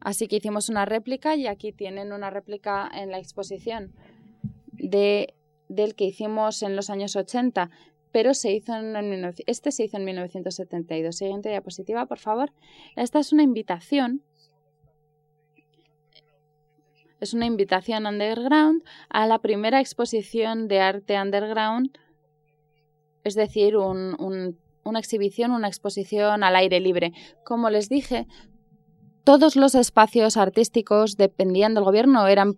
[0.00, 3.92] Así que hicimos una réplica y aquí tienen una réplica en la exposición
[4.72, 5.34] de,
[5.68, 7.70] del que hicimos en los años 80
[8.16, 8.72] pero se hizo
[9.46, 11.14] este se hizo en 1972.
[11.14, 12.50] Siguiente diapositiva, por favor.
[12.96, 14.22] Esta es una invitación.
[17.20, 21.90] Es una invitación underground a la primera exposición de arte underground,
[23.22, 27.12] es decir, una exhibición, una exposición al aire libre.
[27.44, 28.26] Como les dije,
[29.26, 32.54] todos los espacios artísticos dependían del gobierno, eran,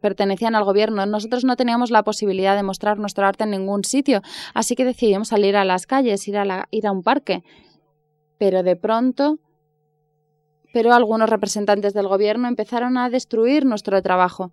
[0.00, 1.04] pertenecían al gobierno.
[1.04, 4.22] Nosotros no teníamos la posibilidad de mostrar nuestro arte en ningún sitio,
[4.54, 7.42] así que decidimos salir a las calles, ir a, ir a un parque.
[8.38, 9.40] Pero de pronto,
[10.72, 14.52] pero algunos representantes del gobierno empezaron a destruir nuestro trabajo.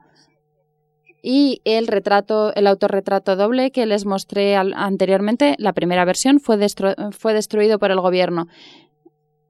[1.21, 6.57] y el retrato, el autorretrato doble que les mostré anteriormente, la primera versión fue,
[7.11, 8.47] fue destruido por el gobierno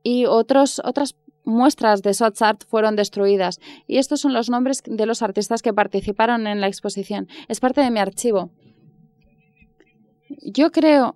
[0.04, 3.60] y otros, otras muestras de Sots Art fueron destruidas.
[3.88, 7.28] Y estos son los nombres de los artistas que participaron en la exposición.
[7.48, 8.52] Es parte de mi archivo.
[10.42, 11.16] Yo creo,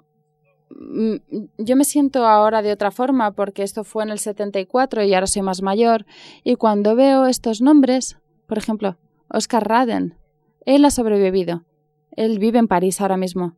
[0.69, 1.15] mm,
[1.57, 5.27] yo me siento ahora de otra forma porque esto fue en el 74 y ahora
[5.27, 6.05] soy más mayor.
[6.43, 8.17] Y cuando veo estos nombres,
[8.47, 8.97] por ejemplo,
[9.29, 10.17] Oscar Raden,
[10.65, 11.63] él ha sobrevivido.
[12.11, 13.55] Él vive en París ahora mismo.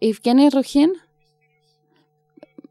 [0.00, 0.92] Evgeny Rugin,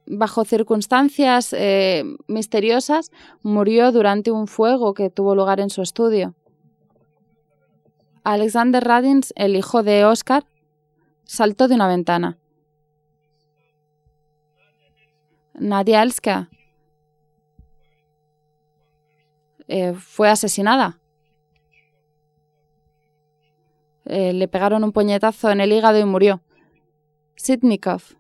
[0.10, 3.12] bajo circunstancias eh, misteriosas,
[3.43, 6.36] murió durante un fuego que tuvo lugar en su estudio.
[8.24, 10.45] Alexander Radins, el hijo de Oscar,
[11.26, 12.38] saltó de una ventana.
[15.53, 16.49] Nadia Elska
[19.68, 20.99] eh, fue asesinada.
[24.05, 26.41] Eh, le pegaron un puñetazo en el hígado y murió.
[27.36, 28.18] Sitnikov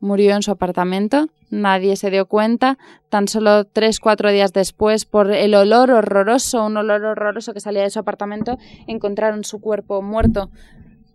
[0.00, 1.28] murió en su apartamento.
[1.50, 2.78] Nadie se dio cuenta.
[3.08, 7.82] Tan solo tres, cuatro días después, por el olor horroroso, un olor horroroso que salía
[7.82, 10.50] de su apartamento, encontraron su cuerpo muerto.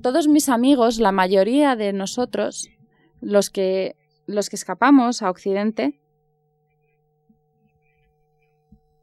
[0.01, 2.69] Todos mis amigos, la mayoría de nosotros,
[3.21, 3.95] los que,
[4.27, 5.99] los que escapamos a Occidente,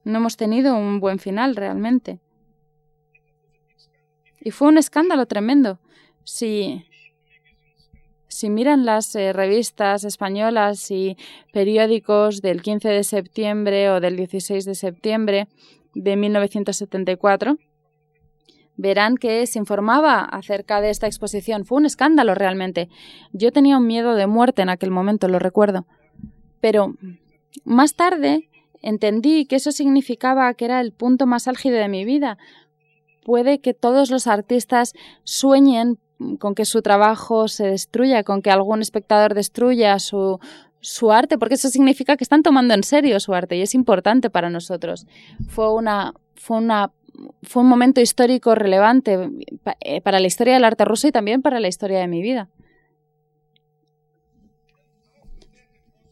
[0.05, 2.21] no hemos tenido un buen final realmente.
[4.41, 5.79] Y fue un escándalo tremendo.
[6.25, 6.85] Si
[8.33, 11.19] si miran las eh, revistas españolas y
[11.53, 15.49] periódicos del 15 de septiembre o del 16 de septiembre
[15.95, 17.59] de 1974,
[18.77, 21.67] verán que se informaba acerca de esta exposición.
[21.67, 22.89] Fue un escándalo realmente.
[23.33, 25.87] Yo tenía un miedo de muerte en aquel momento, lo recuerdo.
[26.61, 26.95] Pero
[27.65, 28.49] más tarde
[28.81, 32.39] entendí que eso significaba que era el punto más álgido de mi vida.
[33.25, 35.99] Puede que todos los artistas sueñen
[36.39, 40.39] con que su trabajo se destruya, con que algún espectador destruya su,
[40.81, 44.31] su arte, porque eso significa que están tomando en serio su arte y es importante
[44.31, 45.07] para nosotros.
[45.49, 46.93] Fue una, fue una
[47.43, 49.31] fue un momento histórico relevante
[49.81, 52.49] eh, para la historia del arte ruso y también para la historia de mi vida.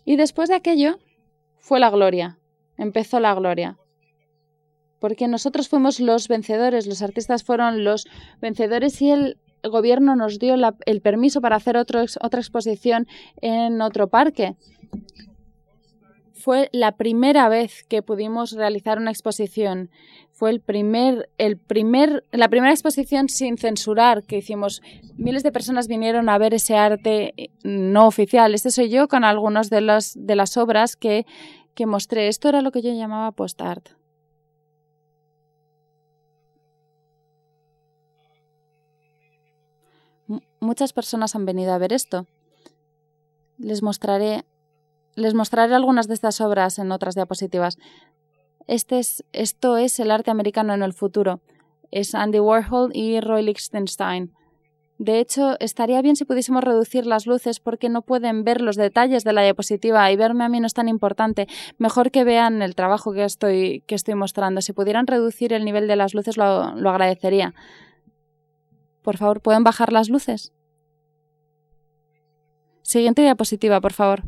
[0.05, 0.99] Y después de aquello
[1.59, 2.39] fue la gloria,
[2.77, 3.79] empezó la gloria.
[4.99, 8.07] Porque nosotros fuimos los vencedores, los artistas fueron los
[8.41, 10.55] vencedores y el el gobierno nos dio
[10.87, 13.07] el permiso para hacer otra exposición
[13.41, 14.57] en otro parque.
[16.41, 19.91] Fue la primera vez que pudimos realizar una exposición.
[20.33, 24.81] Fue el primer, el primer, la primera exposición sin censurar que hicimos.
[25.19, 28.55] Miles de personas vinieron a ver ese arte eh, no oficial.
[28.55, 31.27] Este soy yo con algunas de las, de las obras que,
[31.75, 32.29] que mostré.
[32.29, 34.00] Esto era lo que yo llamaba post-art.
[40.61, 42.27] Muchas personas han venido a ver esto.
[43.59, 44.45] Les mostraré,
[45.17, 47.79] les mostraré algunas de estas obras en otras diapositivas.
[48.67, 51.41] Este es, esto es el arte americano en el futuro.
[51.91, 54.33] Es Andy Warhol y Roy Lichtenstein.
[55.01, 59.25] De hecho, estaría bien si pudiésemos reducir las luces porque no pueden ver los detalles
[59.25, 61.49] de la diapositiva y verme a mí no es tan importante.
[61.79, 64.61] Mejor que vean el trabajo que estoy, que estoy mostrando.
[64.61, 67.55] Si pudieran reducir el nivel de las luces lo, lo agradecería.
[69.03, 70.53] Por favor, ¿pueden bajar las luces?
[72.83, 74.25] Siguiente diapositiva, por favor.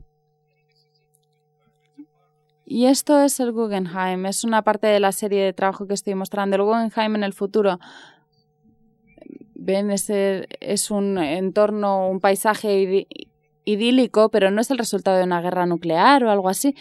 [2.65, 6.15] Y esto es el Guggenheim, es una parte de la serie de trabajo que estoy
[6.15, 6.57] mostrando.
[6.57, 7.79] El Guggenheim en el futuro.
[9.55, 13.07] Ven, es, es un entorno, un paisaje
[13.65, 16.75] idílico, pero no es el resultado de una guerra nuclear o algo así.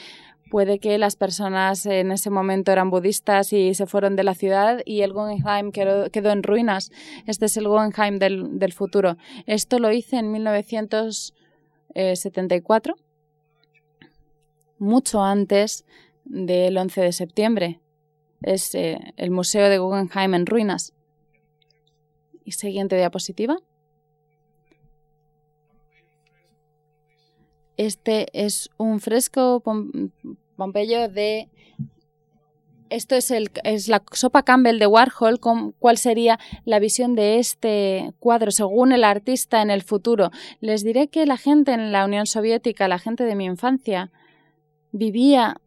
[0.52, 4.82] Puede que las personas en ese momento eran budistas y se fueron de la ciudad
[4.84, 6.91] y el Guggenheim quedó, en ruinas.
[7.26, 9.16] Este es el Guggenheim del, futuro.
[9.45, 12.95] Esto lo hice en 1974,
[14.78, 15.86] mucho antes
[16.26, 17.80] del 11 de septiembre.
[18.41, 20.91] Es eh, el Museo de Guggenheim en ruinas.
[22.43, 23.56] Y siguiente diapositiva.
[27.78, 29.64] Este es un fresco
[30.62, 31.49] Pompeyo de
[32.91, 38.91] esto es, la sopa Campbell de Warhol, cuál sería la visión de este cuadro según
[38.91, 40.30] el artista en el futuro.
[40.59, 44.12] Les diré que la gente en la Unión Soviética, la gente de mi infancia,
[44.91, 45.59] vivía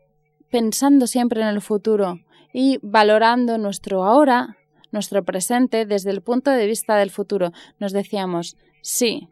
[0.48, 2.20] pensando siempre en el futuro
[2.52, 4.58] y valorando nuestro ahora,
[4.92, 7.50] nuestro presente, desde el punto de vista del futuro.
[7.80, 9.28] Nos decíamos, sí,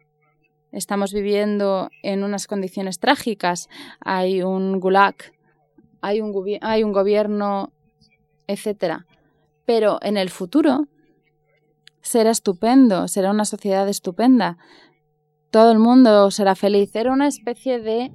[0.73, 3.69] estamos viviendo en unas condiciones trágicas,
[4.01, 5.15] hay un gulag,
[6.03, 6.31] hay un,
[6.91, 7.71] gobierno,
[8.45, 9.07] etcétera.
[9.65, 10.87] Pero en el futuro
[12.01, 14.57] será estupendo, será una sociedad estupenda.
[15.49, 16.93] Todo el mundo será feliz.
[16.93, 18.11] Era una especie de,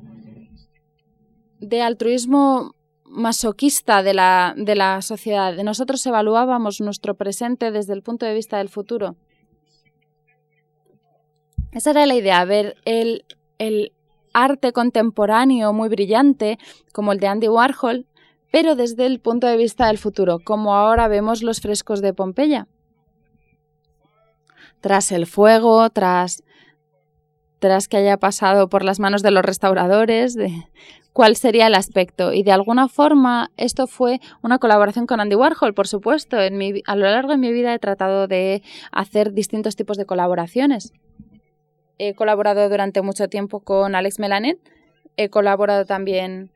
[1.60, 2.74] de altruismo
[3.06, 5.56] masoquista de la, de la sociedad.
[5.64, 9.16] Nosotros evaluábamos nuestro presente desde el punto de vista del futuro.
[11.72, 13.24] Esa era la idea, ver el,
[13.58, 13.92] el
[14.32, 16.58] arte contemporáneo muy brillante,
[16.92, 18.06] como el de Andy Warhol,
[18.50, 22.66] pero desde el punto de vista del futuro, como ahora vemos los frescos de Pompeya.
[24.80, 26.42] Tras el fuego, tras,
[27.58, 30.36] tras que haya pasado por las manos de los restauradores,
[31.12, 32.32] cuál sería el aspecto.
[32.32, 36.40] Y de alguna forma esto fue una colaboración con Andy Warhol, por supuesto.
[36.40, 38.62] En mi, a lo largo de mi vida he tratado de
[38.92, 40.92] hacer distintos tipos de colaboraciones.
[41.98, 44.58] He colaborado durante mucho tiempo con Alex Melanet.
[45.16, 46.52] He colaborado también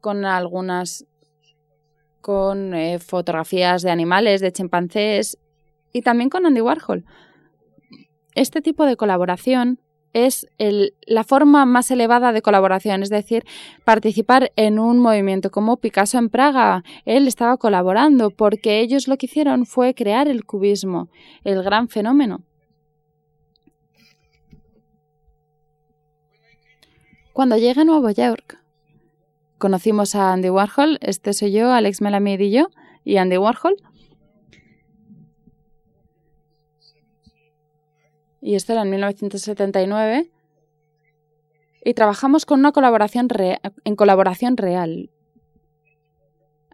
[0.00, 1.06] con algunas
[2.20, 5.38] con eh, fotografías de animales, de chimpancés
[5.92, 7.04] y también con Andy Warhol.
[8.34, 9.78] Este tipo de colaboración
[10.12, 10.46] es
[11.06, 13.44] la forma más elevada de colaboración, es decir,
[13.84, 16.84] participar en un movimiento como Picasso en Praga.
[17.04, 21.08] Él estaba colaborando porque ellos lo que hicieron fue crear el cubismo,
[21.44, 22.42] el gran fenómeno.
[27.32, 28.58] Cuando llegué a Nueva York,
[29.56, 32.68] conocimos a Andy Warhol, este soy yo, Alex Melamed y yo,
[33.04, 33.76] y Andy Warhol.
[38.42, 40.30] Y esto era en 1979.
[41.84, 43.28] Y trabajamos con una colaboración
[43.84, 45.08] en colaboración real.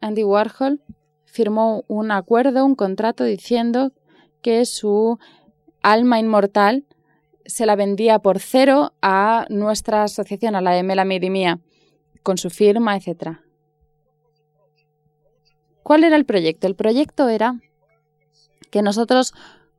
[0.01, 0.83] Andy Warhol
[1.25, 3.93] firmó un acuerdo, un contrato diciendo
[4.43, 5.19] que su
[5.83, 6.85] alma inmortal
[7.49, 11.59] se la vendía por cero a nuestra asociación, a la de Melamid mía,
[12.23, 13.39] con su firma, etc.
[15.83, 16.67] ¿Cuál era el proyecto?
[16.67, 17.59] El proyecto era
[18.71, 19.33] que nosotros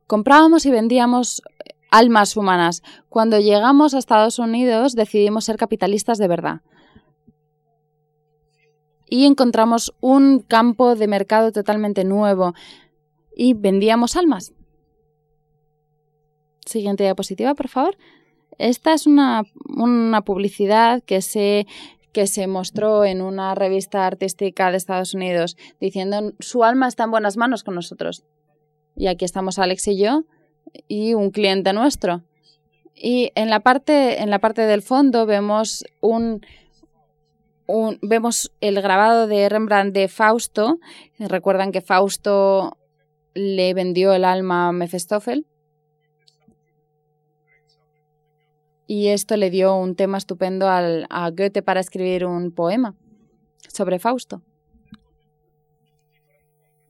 [0.08, 1.42] comprábamos y vendíamos
[1.92, 2.82] almas humanas.
[3.08, 6.62] Cuando llegamos a Estados Unidos decidimos ser capitalistas de verdad.
[9.08, 12.54] Y encontramos un campo de mercado totalmente nuevo
[13.36, 14.52] y vendíamos almas.
[16.64, 17.96] Siguiente diapositiva, por favor.
[18.60, 19.44] Esta es una,
[20.24, 21.66] publicidad que se,
[22.12, 27.10] que se mostró en una revista artística de Estados Unidos diciendo su alma está en
[27.10, 28.22] buenas manos con nosotros.
[28.96, 30.24] Y aquí estamos Alex y yo
[30.88, 32.22] y un cliente nuestro.
[32.94, 36.44] Y en la parte, en la parte del fondo vemos un,
[37.66, 40.78] un, vemos el grabado de Rembrandt de Fausto.
[41.18, 42.76] Recuerdan que Fausto
[43.32, 45.49] le vendió el alma a Mefistófeles
[48.90, 52.96] y esto le dio un tema estupendo al, a Goethe para escribir un poema
[53.68, 54.42] sobre Fausto.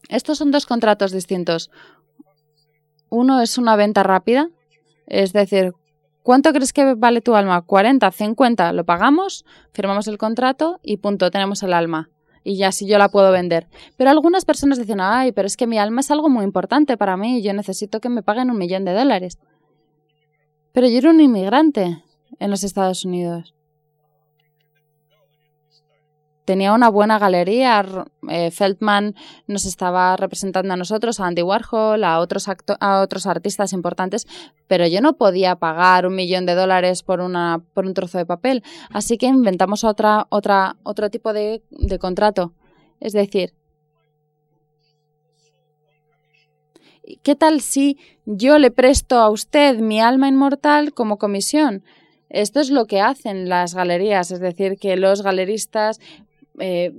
[0.08, 1.70] Estos son dos contratos distintos.
[3.10, 4.48] Uno es una venta rápida,
[5.08, 5.74] es decir,
[6.22, 7.60] ¿cuánto crees que vale tu alma?
[7.60, 9.44] 40, 50, lo pagamos,
[9.74, 12.08] firmamos el contrato y punto, tenemos el alma.
[12.42, 13.68] Y ya si yo la puedo vender.
[13.98, 17.18] Pero algunas personas dicen, ay, pero es que mi alma es algo muy importante para
[17.18, 19.38] mí y yo necesito que me paguen un millón de dólares.
[20.72, 22.02] Pero yo era un inmigrante
[22.38, 23.54] en los Estados Unidos.
[26.44, 27.84] Tenía una buena galería.
[28.28, 29.14] Eh, Feldman
[29.46, 34.26] nos estaba representando a nosotros, a Andy Warhol, a otros, a otros artistas importantes,
[34.66, 38.26] pero yo no podía pagar un millón de dólares por, una, por un trozo de
[38.26, 38.64] papel.
[38.92, 42.52] Así que inventamos otra, otra, otro tipo de, de contrato.
[42.98, 43.54] Es decir,
[47.22, 51.82] ¿qué tal si yo le presto a usted mi alma inmortal como comisión?
[52.28, 55.98] Esto es lo que hacen las galerías, es decir, que los galeristas
[56.60, 56.92] eh,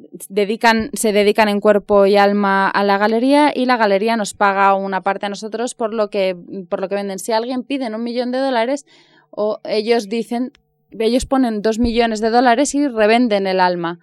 [0.94, 5.02] se dedican en cuerpo y alma a la galería y la galería nos paga una
[5.02, 6.36] parte a nosotros por lo que,
[6.68, 7.20] por lo que venden.
[7.20, 8.86] Si alguien pide un millón de dólares,
[9.30, 10.52] o ellos dicen,
[10.92, 14.00] ellos ponen dos millones de dólares y revenden el alma.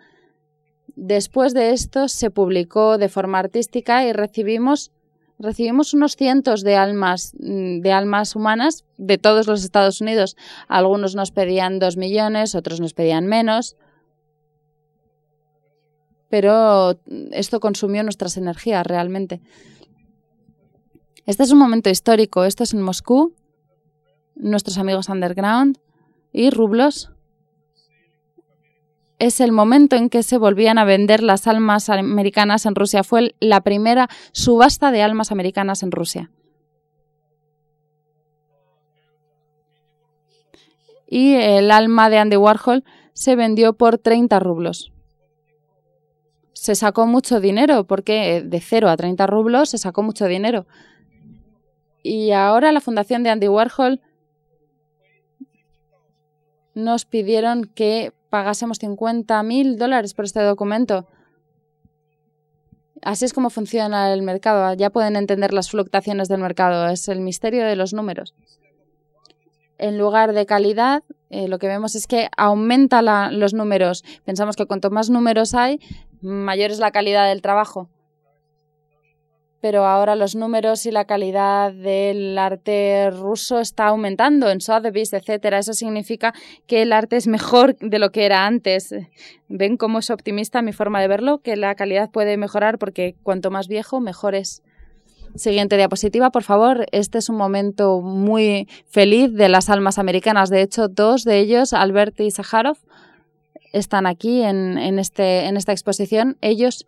[0.97, 4.93] Después de esto se publicó de forma artística y recibimos
[5.39, 10.37] recibimos unos cientos de almas, mm, de almas humanas de todos los Estados Unidos.
[10.69, 13.77] Algunos nos pedían dos millones, otros nos pedían menos.
[16.29, 17.01] Pero
[17.33, 19.41] esto consumió nuestras energías realmente.
[21.25, 22.45] Este es un momento histórico.
[22.45, 23.35] Esto es en Moscú.
[24.35, 25.79] Nuestros amigos underground
[26.33, 27.11] y rublos
[29.19, 33.03] es el momento en que se volvían a vender las almas americanas en Rusia.
[33.03, 36.31] Fue la primera subasta de almas americanas en Rusia.
[41.09, 44.93] Y el alma de Andy Warhol se vendió por 30 rublos.
[46.53, 50.67] se sacó mucho dinero, porque de 0 a 30 rublos se sacó mucho dinero.
[52.03, 54.01] Y ahora la fundación de Andy Warhol
[56.75, 61.07] nos pidieron que pagásemos 50 mil dólares por este documento.
[63.03, 64.75] Así es como funciona el mercado.
[64.75, 66.89] Ya pueden entender las fluctuaciones del mercado.
[66.89, 68.35] Es el misterio de los números.
[69.79, 74.05] En lugar de calidad, eh, lo que vemos es que aumenta los números.
[74.25, 75.81] Pensamos que cuanto más números hay,
[76.21, 77.89] mayor es la calidad del trabajo
[79.61, 85.59] pero ahora los números y la calidad del arte ruso está aumentando en Sotheby's, etcétera.
[85.59, 86.33] Eso significa
[86.67, 88.95] que el arte es mejor de lo que era antes.
[89.49, 91.39] ¿Ven cómo es optimista mi forma de verlo?
[91.39, 94.63] Que la calidad puede mejorar porque cuanto más viejo, mejor es.
[95.35, 96.87] Siguiente diapositiva, por favor.
[96.91, 100.51] Este es un momento muy feliz de las almas americanas.
[100.51, 102.79] De hecho, dos de ellos, Albert y Sajarov,
[103.73, 106.39] están aquí en, en, este, en esta exposición.
[106.41, 106.87] Ellos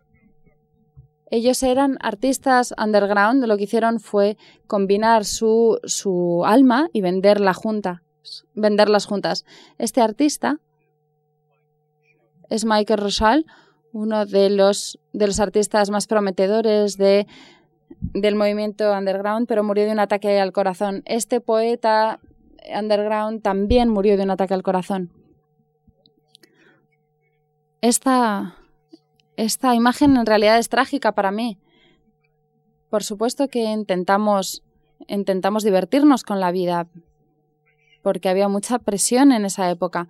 [1.31, 8.03] ellos eran artistas underground, lo que hicieron fue combinar su, su alma y venderla junta,
[8.53, 9.45] venderlas juntas.
[9.77, 10.57] Este artista
[12.49, 13.45] es Michael Rochal,
[13.93, 17.25] uno de los, de los artistas más prometedores de,
[18.13, 21.01] del movimiento underground, pero murió de un ataque al corazón.
[21.05, 22.19] Este poeta
[22.77, 25.13] underground también murió de un ataque al corazón.
[27.79, 28.57] Esta,
[29.37, 31.57] esta imagen en realidad es trágica para mí.
[32.89, 34.63] Por supuesto que intentamos,
[35.07, 36.87] intentamos divertirnos con la vida,
[38.01, 40.09] porque había mucha presión en esa época,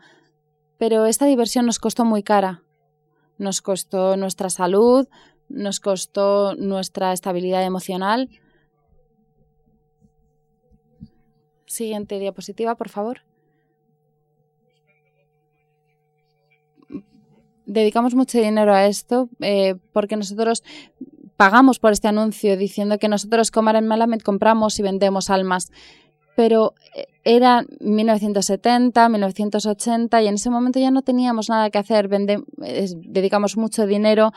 [0.78, 2.64] pero esta diversión nos costó muy cara.
[3.38, 5.08] Nos costó nuestra salud,
[5.50, 8.30] nos costó nuestra estabilidad emocional.
[11.66, 13.22] Siguiente diapositiva, por favor.
[17.72, 20.64] Dedicamos mucho dinero a esto eh, porque nosotros
[21.38, 25.72] pagamos por este anuncio diciendo que nosotros con Maren Malamed compramos y vendemos almas.
[26.36, 32.10] Pero eh, era 1970, 1980 y en ese momento ya no teníamos nada que hacer.
[32.10, 34.34] dedicamos mucho dinero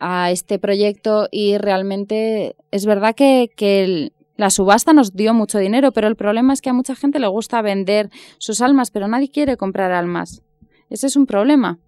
[0.00, 6.08] a este proyecto y realmente es verdad que la subasta nos dio mucho dinero, pero
[6.08, 9.56] el problema es que a mucha gente le gusta vender sus almas, pero nadie quiere
[9.56, 10.42] comprar almas.
[10.90, 11.78] Ese es un problema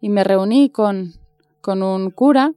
[0.00, 1.14] y me reuní con,
[1.60, 2.52] con un cura,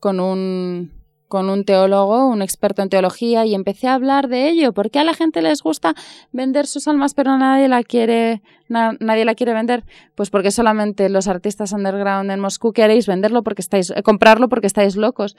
[0.00, 0.92] con un,
[1.28, 4.72] con un teólogo, un experto en teología, y empecé a hablar de ello.
[4.72, 5.94] ¿Por qué a la gente les gusta
[6.32, 9.84] vender sus almas, pero nadie la quiere, nadie la quiere vender?
[10.14, 14.66] Pues porque solamente los artistas underground en Moscú queréis venderlo porque estáis, eh, comprarlo porque
[14.66, 15.36] estáis locos.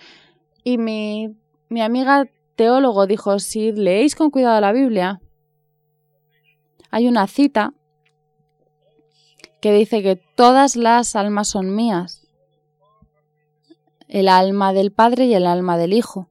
[0.63, 1.36] Y mi,
[1.69, 5.21] mi amiga teólogo dijo, si leéis con cuidado la Biblia,
[6.91, 7.73] hay una cita
[9.66, 12.28] que dice que todas las almas son mías,
[14.07, 16.30] el alma del Padre y el alma del Hijo.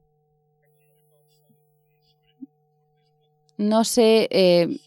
[3.57, 4.79] No sé, eh,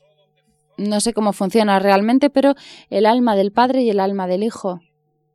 [0.78, 2.54] no sé cómo funciona realmente, pero
[2.88, 4.80] el alma del Padre y el alma del Hijo.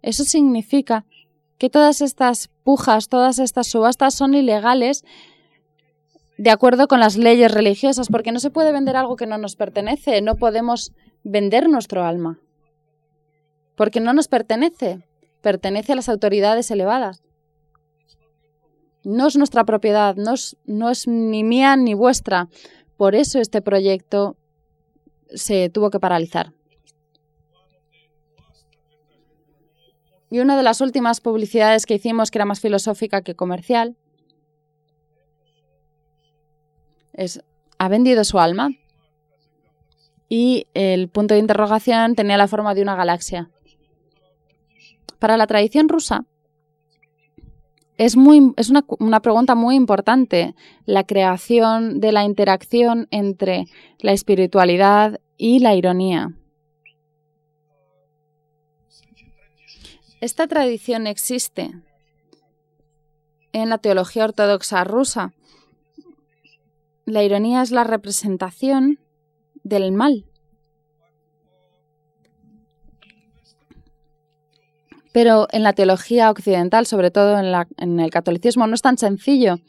[0.01, 1.05] Eso significa
[1.59, 5.05] que todas estas pujas, todas estas subastas son ilegales
[6.39, 9.55] de acuerdo con las leyes religiosas, porque no se puede vender algo que no nos
[9.55, 10.93] pertenece, no podemos
[11.23, 12.39] vender nuestro alma
[13.75, 15.01] porque no nos pertenece,
[15.41, 17.23] pertenece a las autoridades elevadas.
[19.03, 22.47] No es nuestra propiedad, no es, ni mía ni vuestra.
[22.95, 24.37] Por eso este proyecto
[25.33, 26.53] se tuvo que paralizar.
[30.29, 33.97] Y una de las últimas publicidades que hicimos, que era más filosófica que comercial,
[37.11, 37.43] es,
[37.77, 38.69] ¿ha vendido su alma?
[40.29, 43.51] Y el punto de interrogación tenía la forma de una galaxia.
[45.19, 46.25] Para la tradición rusa
[47.97, 53.65] es, muy, es una, una pregunta muy importante la creación de la interacción entre
[53.99, 56.33] la espiritualidad y la ironía.
[60.21, 61.71] Esta tradición existe
[63.51, 65.33] en la teología ortodoxa rusa.
[67.05, 68.99] La ironía es la representación
[69.63, 70.25] del mal.
[75.13, 79.59] Pero en la teología occidental, sobre todo en, el catolicismo, no es tan sencillo,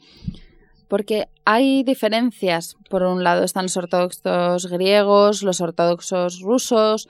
[0.87, 2.75] porque hay diferencias.
[2.89, 7.07] Por un lado están los ortodoxos griegos, los ortodoxos rusos,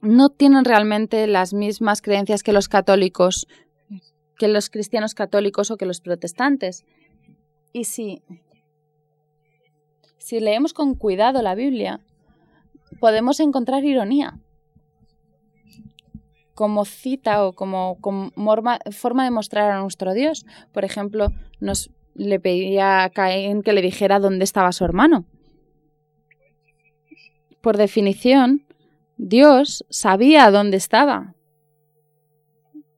[0.00, 3.46] no tienen realmente las mismas creencias que los católicos,
[4.36, 6.84] que los cristianos católicos o que los protestantes.
[7.72, 8.20] Y si,
[10.18, 12.00] si leemos con cuidado la Biblia,
[12.98, 14.40] podemos encontrar ironía
[16.54, 17.98] como cita o como,
[18.90, 20.46] forma de mostrar a nuestro Dios.
[20.72, 21.28] Por ejemplo,
[21.60, 25.24] nos le pedía a Caín que le dijera dónde estaba su hermano.
[27.60, 28.66] Por definición,
[29.16, 31.34] Dios sabía dónde estaba.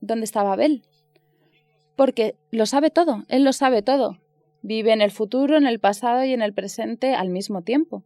[0.00, 0.82] ¿Dónde estaba Abel?
[1.96, 4.18] Porque lo sabe todo, Él lo sabe todo.
[4.62, 8.02] Vive en el futuro, en el pasado y en el presente al mismo tiempo.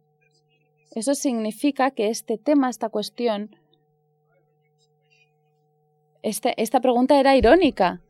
[0.93, 3.55] Eso significa que este tema, esta cuestión,
[6.21, 8.01] este, esta pregunta era irónica.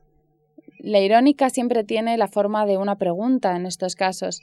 [0.80, 4.42] La irónica siempre tiene la forma de una pregunta en estos casos.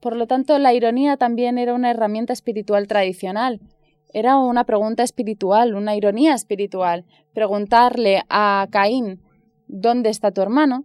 [0.00, 3.60] Por lo tanto, la ironía también era una herramienta espiritual tradicional.
[4.12, 7.04] Era una pregunta espiritual, una ironía espiritual.
[7.34, 9.20] Preguntarle a Caín,
[9.66, 10.84] ¿dónde está tu hermano?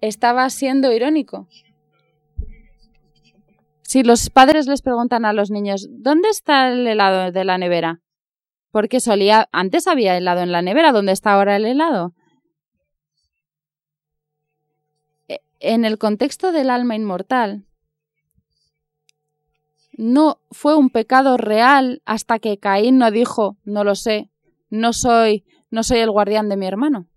[0.00, 1.46] Estaba siendo irónico.
[3.90, 8.00] Si los padres les preguntan a los niños, ¿dónde está el helado de la nevera?
[8.70, 12.14] Porque solía, antes había helado en la nevera, ¿dónde está ahora el helado?
[15.26, 17.66] E, en el contexto del alma inmortal,
[19.98, 24.30] no fue un pecado real hasta que Caín no dijo, no lo sé,
[24.68, 27.08] no soy, no soy el guardián de mi hermano.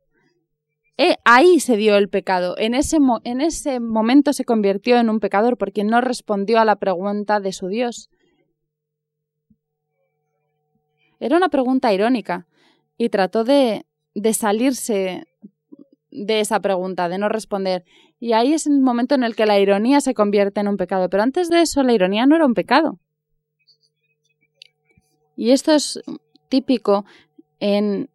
[0.98, 2.56] Eh, ahí se dio el pecado.
[2.58, 6.76] En ese, en ese momento se convirtió en un pecador porque no respondió a la
[6.76, 8.10] pregunta de su Dios.
[11.20, 12.48] Era una pregunta irónica
[12.98, 15.26] y trató de, de salirse
[16.12, 17.86] de esa pregunta, de no responder.
[18.20, 21.10] Y ahí es el momento en el que la ironía se convierte en un pecado.
[21.10, 23.00] Pero antes de eso, la ironía no era un pecado.
[25.36, 26.00] Y esto es
[26.50, 27.06] típico
[27.60, 28.10] en,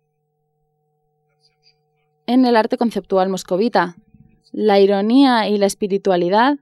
[2.29, 3.97] en el arte conceptual moscovita.
[4.53, 6.59] La ironía y la espiritualidad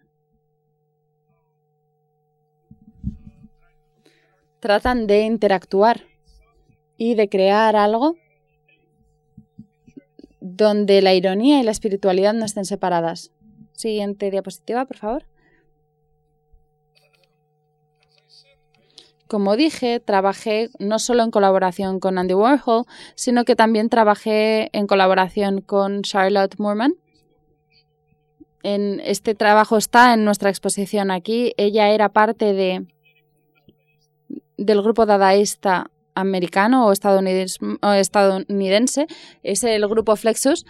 [4.61, 6.05] tratan de interactuar
[6.97, 8.17] y de crear algo
[10.41, 13.33] donde la ironía y la espiritualidad no estén separadas.
[13.73, 15.25] Siguiente diapositiva, por favor.
[19.29, 22.85] Como dije, trabajé no solo en colaboración con Andy Warhol,
[23.17, 26.95] sino que también trabajé en colaboración con Charlotte Moorman.
[28.63, 31.55] En este trabajo está en nuestra exposición aquí.
[31.57, 32.87] Ella era parte de,
[34.57, 39.07] del grupo dadaísta americano o estadounidense, o estadounidense,
[39.43, 40.67] es el grupo Flexus.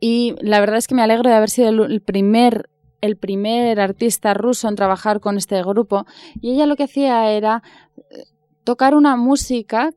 [0.00, 2.68] Y la verdad es que me alegro de haber sido el primer
[3.00, 6.06] el primer artista ruso en trabajar con este grupo
[6.40, 7.62] y ella lo que hacía era
[7.96, 8.24] eh,
[8.64, 9.90] tocar una música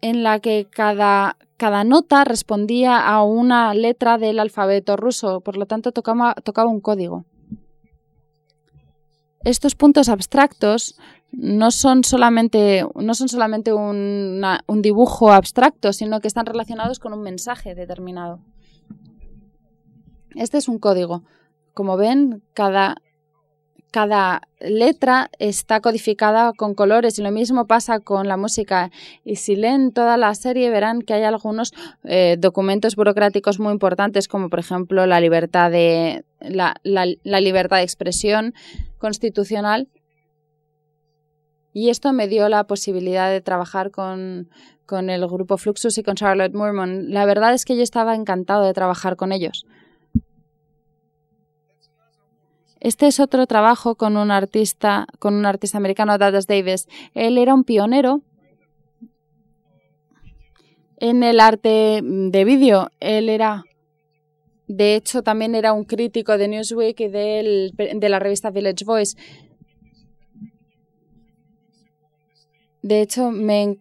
[0.00, 5.66] en la que cada, cada nota respondía a una letra del alfabeto ruso, por lo
[5.66, 7.24] tanto tocaba, tocaba un código.
[9.44, 10.98] Estos puntos abstractos
[11.32, 17.22] no son solamente, no son solamente un dibujo abstracto, sino que están relacionados con un
[17.22, 18.40] mensaje determinado.
[20.34, 21.22] Este es un código.
[21.76, 22.96] Como ven, cada,
[23.90, 28.90] cada letra está codificada con colores y lo mismo pasa con la música.
[29.24, 31.74] Y si leen toda la serie verán que hay algunos
[32.04, 37.82] eh, documentos burocráticos muy importantes como por ejemplo la libertad de la, la libertad de
[37.82, 38.54] expresión
[38.96, 39.86] constitucional.
[41.74, 44.48] Y esto me dio la posibilidad de trabajar con,
[44.86, 47.10] con el grupo Fluxus y con Charlotte Moorman.
[47.10, 49.66] La verdad es que yo estaba encantado de trabajar con ellos.
[52.80, 56.88] Este es otro trabajo con un artista, con un artista americano, Dallas Davis.
[57.14, 58.22] Él era un pionero
[60.98, 62.88] en el arte de vídeo.
[63.00, 63.64] Él era,
[64.66, 69.16] de hecho, también era un crítico de Newsweek y de la revista Village Voice.
[72.82, 73.78] De hecho, me,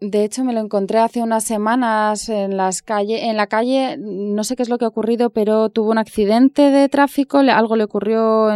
[0.00, 4.44] de hecho, me lo encontré hace unas semanas en las calle, en la calle, no
[4.44, 7.84] sé qué es lo que ha ocurrido, pero tuvo un accidente de tráfico, algo le
[7.84, 8.48] ocurrió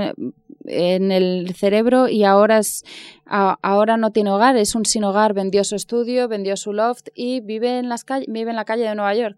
[0.67, 2.85] en el cerebro y ahora es
[3.27, 7.41] ahora no tiene hogar, es un sin hogar, vendió su estudio, vendió su loft y
[7.41, 9.37] vive en las vive en la calle de Nueva York.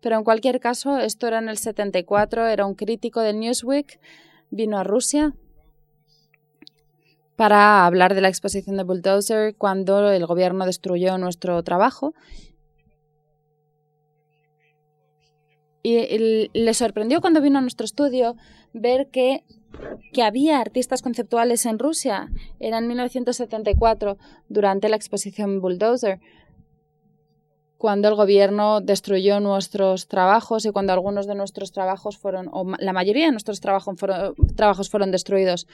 [0.00, 4.00] Pero en cualquier caso, esto era en el 74, era un crítico del Newsweek,
[4.50, 5.34] vino a Rusia,
[7.36, 12.14] para hablar de la exposición de Bulldozer cuando el gobierno destruyó nuestro trabajo.
[15.82, 18.36] Y le sorprendió cuando vino a nuestro estudio
[18.72, 19.44] ver que,
[20.12, 22.30] que había artistas conceptuales en Rusia.
[22.58, 24.16] Era en 1974,
[24.48, 26.20] durante la exposición Bulldozer,
[27.84, 32.94] cuando el gobierno destruyó nuestros trabajos y cuando algunos de nuestros trabajos fueron, o la
[32.94, 33.96] mayoría de nuestros trabajos
[34.56, 35.66] trabajos fueron destruidos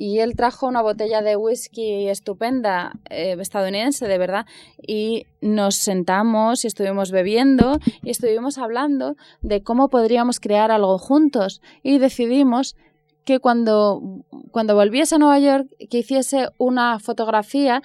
[0.00, 4.46] y él trajo una botella de whisky estupenda, eh, estadounidense, de verdad,
[4.80, 11.60] y nos sentamos y estuvimos bebiendo y estuvimos hablando de cómo podríamos crear algo juntos
[11.82, 12.76] y decidimos
[13.26, 14.00] que cuando,
[14.52, 17.82] cuando volviese a Nueva York que hiciese una fotografía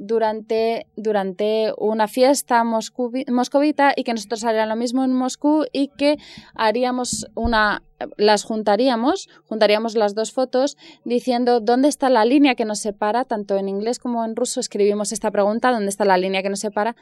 [0.00, 6.16] durante, durante una fiesta moscovita y que nosotros haríamos lo mismo en Moscú y que
[6.54, 7.82] haríamos una
[8.16, 13.58] las juntaríamos, juntaríamos las dos fotos diciendo dónde está la línea que nos separa, tanto
[13.58, 16.96] en inglés como en ruso escribimos esta pregunta, dónde está la línea que nos separa.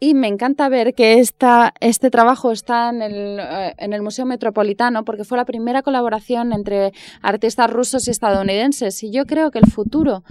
[0.00, 4.26] Y me encanta ver que esta, este trabajo está en el, eh, en el Museo
[4.26, 6.92] Metropolitano porque fue la primera colaboración entre
[7.22, 9.00] artistas rusos y estadounidenses.
[9.04, 10.24] Y yo creo que el futuro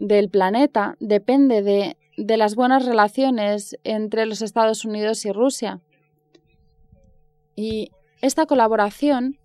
[0.00, 5.80] del planeta depende de, de las buenas relaciones entre los Estados Unidos y Rusia.
[7.54, 7.92] Y
[8.22, 9.38] esta colaboración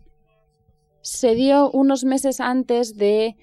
[1.01, 3.35] se dio unos meses antes de,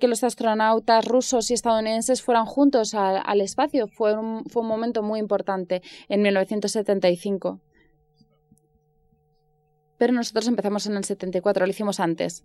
[0.00, 3.86] que los astronautas rusos y estadounidenses fueran juntos al espacio.
[3.86, 7.60] Fue un, fue un momento muy importante en 1975.
[9.98, 12.44] Pero nosotros empezamos en el 74, lo hicimos antes.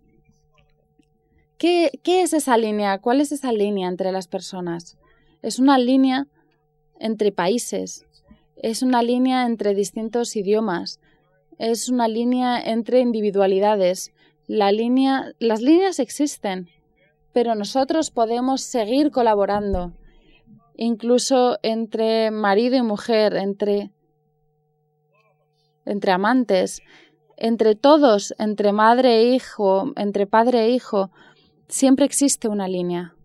[1.61, 2.97] ¿Qué, es esa línea?
[2.97, 4.97] ¿Cuál es esa línea entre las personas?
[5.43, 6.25] Es una línea
[6.99, 8.07] entre países,
[8.55, 10.99] es una línea entre distintos idiomas,
[11.59, 14.11] es una línea entre individualidades.
[14.47, 16.67] La línea, las líneas existen,
[17.31, 19.93] pero nosotros podemos seguir colaborando,
[20.77, 23.91] incluso entre marido y mujer, entre,
[25.85, 26.81] entre amantes,
[27.37, 31.11] entre todos, entre madre e hijo, entre padre e hijo
[31.71, 33.15] siempre existe una línea.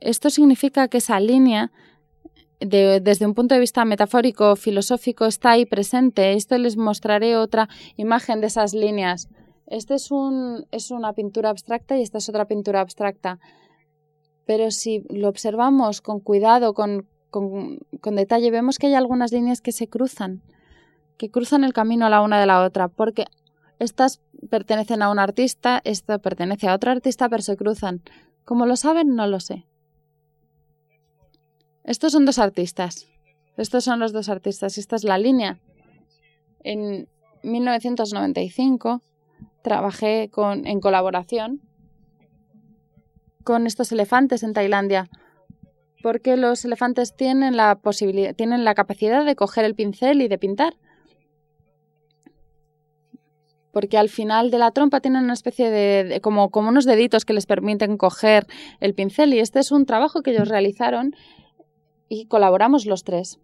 [0.00, 1.72] Esto significa que esa línea,
[2.60, 6.34] desde un punto de vista metafórico, filosófico, está ahí presente.
[6.34, 9.28] Esto les mostraré otra imagen de esas líneas.
[9.66, 13.38] Esta es, un, es una pintura abstracta y esta es otra pintura abstracta.
[14.44, 19.60] Pero si lo observamos con cuidado, con, con, con detalle, vemos que hay algunas líneas
[19.60, 20.42] que se cruzan,
[21.16, 23.24] que cruzan el camino la una de la otra, porque
[23.78, 24.20] estas
[24.50, 28.02] pertenecen a un artista, esto pertenece a otro artista, pero se cruzan.
[28.44, 29.14] ¿Cómo lo saben?
[29.14, 29.66] No lo sé.
[31.84, 33.06] Estos son dos artistas.
[33.56, 34.78] Estos son los dos artistas.
[34.78, 35.60] Esta es la línea.
[36.60, 37.08] En
[37.42, 39.02] 1995
[39.62, 41.60] trabajé con, en colaboración
[43.44, 45.08] con estos elefantes en Tailandia,
[46.02, 50.36] porque los elefantes tienen la posibilidad, tienen la capacidad de coger el pincel y de
[50.36, 50.74] pintar
[53.76, 57.44] porque al final de la trompa tienen una especie de, como, unos deditos que les
[57.44, 58.46] permiten coger
[58.80, 61.14] el pincel y este es un trabajo que ellos realizaron
[62.08, 63.38] y colaboramos los tres.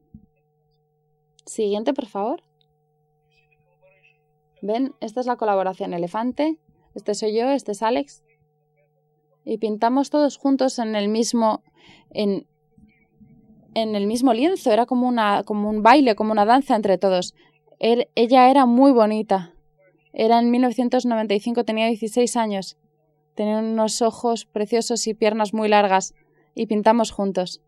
[1.45, 2.43] Siguiente, por favor.
[4.63, 6.57] Ven, esta es la colaboración elefante,
[6.95, 8.23] este soy yo, este es Alex.
[9.45, 11.63] Y pintamos todos juntos en el mismo
[12.09, 12.47] en,
[13.75, 17.35] en el mismo lienzo, era como una como un baile, como una danza entre todos.
[17.79, 19.53] Er, ella era muy bonita.
[20.13, 22.77] Era en 1995, tenía 16 años.
[23.35, 26.15] Tenía unos ojos preciosos y piernas muy largas,
[26.55, 27.63] y pintamos juntos.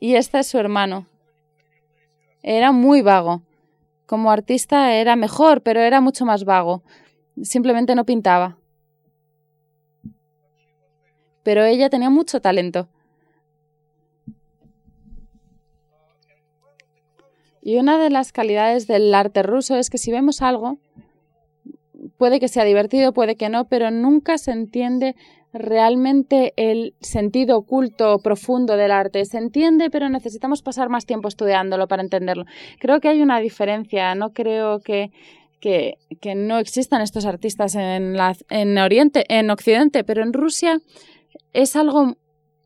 [0.00, 1.06] Y este es su hermano.
[2.42, 3.42] Era muy vago.
[4.06, 6.82] Como artista era mejor, pero era mucho más vago.
[7.42, 8.58] Simplemente no pintaba.
[11.42, 12.88] Pero ella tenía mucho talento.
[17.68, 20.78] Y una de las calidades del arte ruso es que si vemos algo,
[22.16, 25.14] puede que sea divertido, puede que no, pero nunca se entiende
[25.52, 29.22] realmente el sentido oculto profundo del arte.
[29.26, 32.46] Se entiende, pero necesitamos pasar más tiempo estudiándolo para entenderlo.
[32.78, 34.14] Creo que hay una diferencia.
[34.14, 35.10] No creo que,
[35.60, 35.98] que,
[36.34, 40.80] no existan estos artistas en, la, en Oriente, en Occidente, pero en Rusia
[41.52, 42.16] es algo,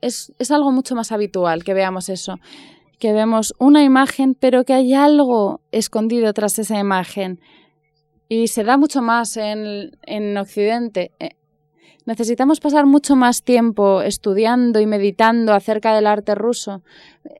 [0.01, 2.39] es, es algo mucho más habitual que veamos eso
[3.03, 7.41] que vemos una imagen, pero que hay algo escondido tras esa imagen.
[8.29, 11.11] Y se da mucho más en, en Occidente.
[11.19, 11.31] Eh,
[12.07, 16.85] necesitamos pasar mucho más tiempo estudiando y meditando acerca del arte ruso.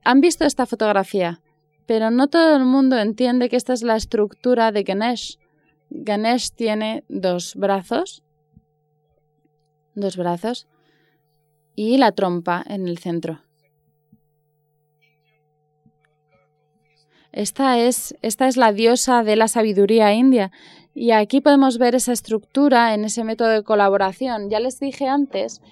[0.03, 1.41] Han visto esta fotografía,
[1.87, 5.39] pero no todo el mundo entiende que esta es la estructura de Ganesh.
[5.91, 8.25] Ganesh tiene dos brazos,
[9.95, 10.67] dos brazos
[11.77, 13.43] y la trompa en el centro.
[17.33, 20.53] Esta es, esta es la diosa de la sabiduría india.
[20.95, 24.51] Y aquí podemos ver esa estructura en ese método de colaboración.
[24.51, 25.63] Ya les dije antes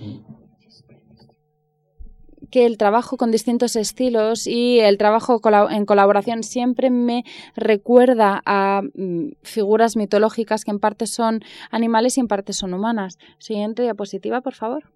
[2.51, 5.41] que el trabajo con distintos estilos y el trabajo
[5.71, 12.21] en colaboración siempre me recuerda a mm, figuras mitológicas que en parte son animales y
[12.21, 13.19] en parte son humanas.
[13.39, 14.91] Siguiente diapositiva, por favor.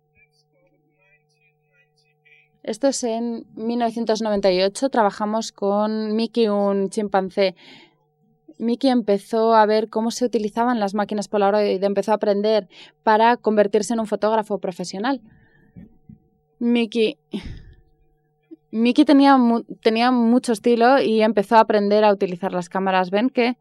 [2.64, 4.88] Esto es en 1998.
[4.88, 7.54] Trabajamos con Mickey, un chimpancé.
[8.56, 12.66] Mickey empezó a ver cómo se utilizaban las máquinas Polaroid empezó a aprender
[13.02, 15.20] para convertirse en un fotógrafo profesional.
[16.58, 17.18] Mickey,
[18.70, 19.36] Mickey tenía,
[19.82, 23.10] tenía mucho estilo y empezó a aprender a utilizar las cámaras.
[23.10, 23.58] Ven que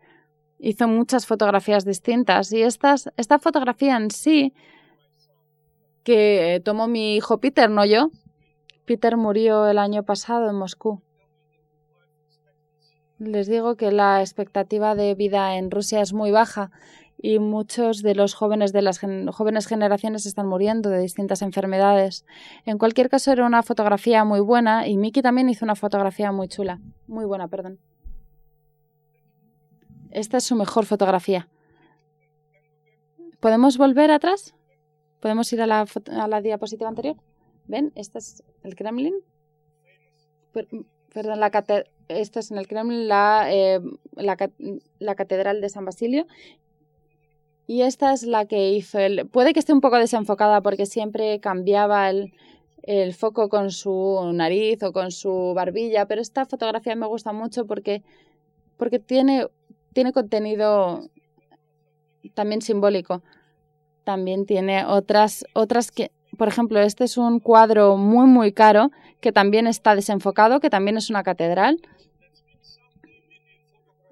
[0.60, 4.54] hizo muchas fotografías distintas y estas, esta fotografía en sí
[6.06, 8.10] que tomó mi hijo Peter, no yo,
[8.86, 11.02] Peter murió el año pasado en Moscú.
[13.18, 16.72] Les digo que la expectativa de vida en Rusia es muy baja
[17.18, 22.26] y muchos de los jóvenes de las jóvenes generaciones están muriendo de distintas enfermedades.
[22.66, 26.50] En cualquier caso era una fotografía muy buena y Miki también hizo una fotografía muy
[26.50, 27.80] chula, muy buena, perdón.
[30.12, 31.48] Esta es su mejor fotografía.
[33.40, 34.54] ¿Podemos volver atrás?
[35.22, 37.16] ¿Podemos ir a la, a la diapositiva anterior?
[37.68, 37.92] ¿Ven?
[37.96, 39.16] Este es el Kremlin.
[41.14, 41.52] perdón, la
[42.10, 43.80] esta es en el Kremlin, la, eh,
[44.16, 46.28] la, Catedral de San Basilio.
[47.66, 49.28] Y esta es la que hizo él.
[49.32, 52.34] Puede que esté un poco desenfocada porque siempre cambiaba el,
[52.84, 57.66] el foco con su nariz o con su barbilla, pero esta fotografía me gusta mucho
[57.66, 58.04] porque,
[58.78, 59.48] porque tiene,
[59.94, 61.10] tiene contenido
[62.34, 63.24] también simbólico.
[64.04, 69.32] También tiene otras, otras que por ejemplo, este es un cuadro muy, muy caro que
[69.32, 71.80] también está desenfocado, que también es una catedral.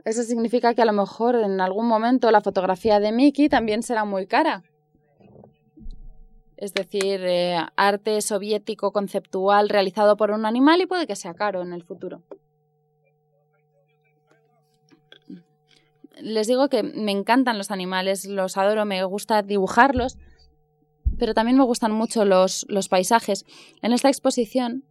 [0.05, 4.05] Eso significa que a lo mejor en algún momento la fotografía de Mickey también será
[4.05, 4.63] muy cara.
[6.57, 11.61] Es decir, eh, arte soviético conceptual realizado por un animal y puede que sea caro
[11.61, 12.22] en el futuro.
[16.19, 20.17] Les digo que me encantan los animales, los adoro, me gusta dibujarlos
[21.22, 23.45] pero también me gustan mucho los, paisajes.
[23.84, 24.86] En esta exposición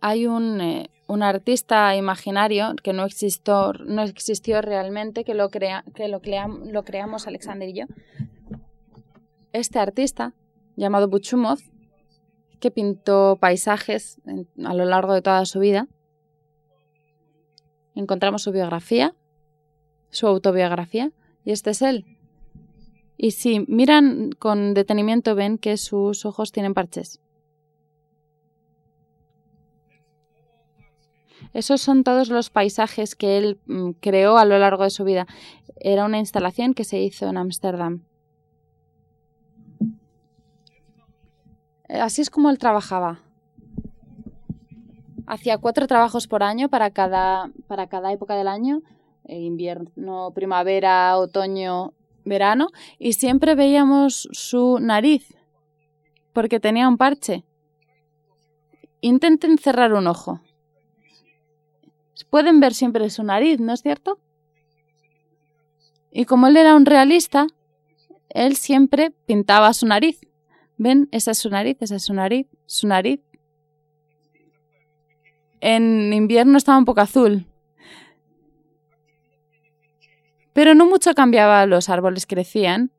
[0.00, 6.08] hay un, eh, artista imaginario que no existió, no existió realmente, que lo, crea, que
[6.08, 7.84] lo creamos Alexander y yo.
[9.52, 10.34] Este artista,
[10.74, 11.60] llamado Buchumov,
[12.58, 14.20] que pintó paisajes
[14.64, 15.86] a lo largo de toda su vida.
[17.94, 19.14] Encontramos su biografía,
[20.10, 21.12] su autobiografía,
[21.44, 22.15] y este es él.
[23.16, 27.20] Y si miran con detenimiento ven que sus ojos tienen parches.
[31.54, 35.26] Esos son todos los paisajes que él mm, creó a lo largo de su vida.
[35.76, 38.02] Era una instalación que se hizo en Ámsterdam.
[41.88, 43.20] Así es como él trabajaba.
[45.26, 48.82] Hacía cuatro trabajos por año para cada, para cada época del año.
[49.24, 51.94] Eh, invierno, primavera, otoño
[52.26, 52.68] verano
[52.98, 55.34] y siempre veíamos su nariz
[56.32, 57.44] porque tenía un parche.
[59.00, 60.42] Intenten cerrar un ojo.
[62.28, 64.18] Pueden ver siempre su nariz, ¿no es cierto?
[66.10, 67.46] Y como él era un realista,
[68.28, 70.20] él siempre pintaba su nariz.
[70.76, 71.08] ¿Ven?
[71.12, 73.20] Esa es su nariz, esa es su nariz, su nariz.
[75.60, 77.46] En invierno estaba un poco azul,
[80.56, 82.90] pero no mucho cambiaba, los árboles crecían.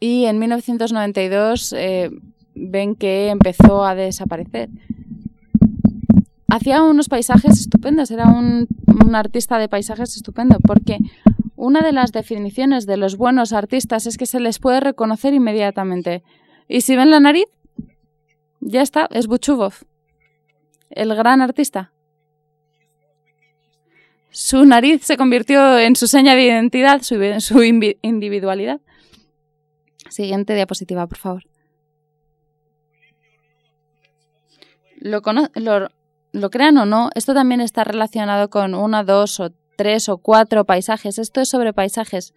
[0.00, 2.10] Y en 1992 eh,
[2.56, 4.68] ven que empezó a desaparecer.
[6.48, 10.98] Hacía unos paisajes estupendos, era un, un artista de paisajes estupendo, porque
[11.54, 16.24] una de las definiciones de los buenos artistas es que se les puede reconocer inmediatamente.
[16.66, 17.46] Y si ven la nariz,
[18.58, 19.74] ya está, es Buchubov,
[20.90, 21.92] el gran artista.
[24.38, 28.82] Su nariz se convirtió en su seña de identidad, su, individualidad.
[30.10, 31.44] Siguiente diapositiva, por favor.
[34.98, 35.22] Lo,
[36.32, 40.66] lo, crean o no, esto también está relacionado con una, dos o tres o cuatro
[40.66, 41.18] paisajes.
[41.18, 42.34] Esto es sobre paisajes.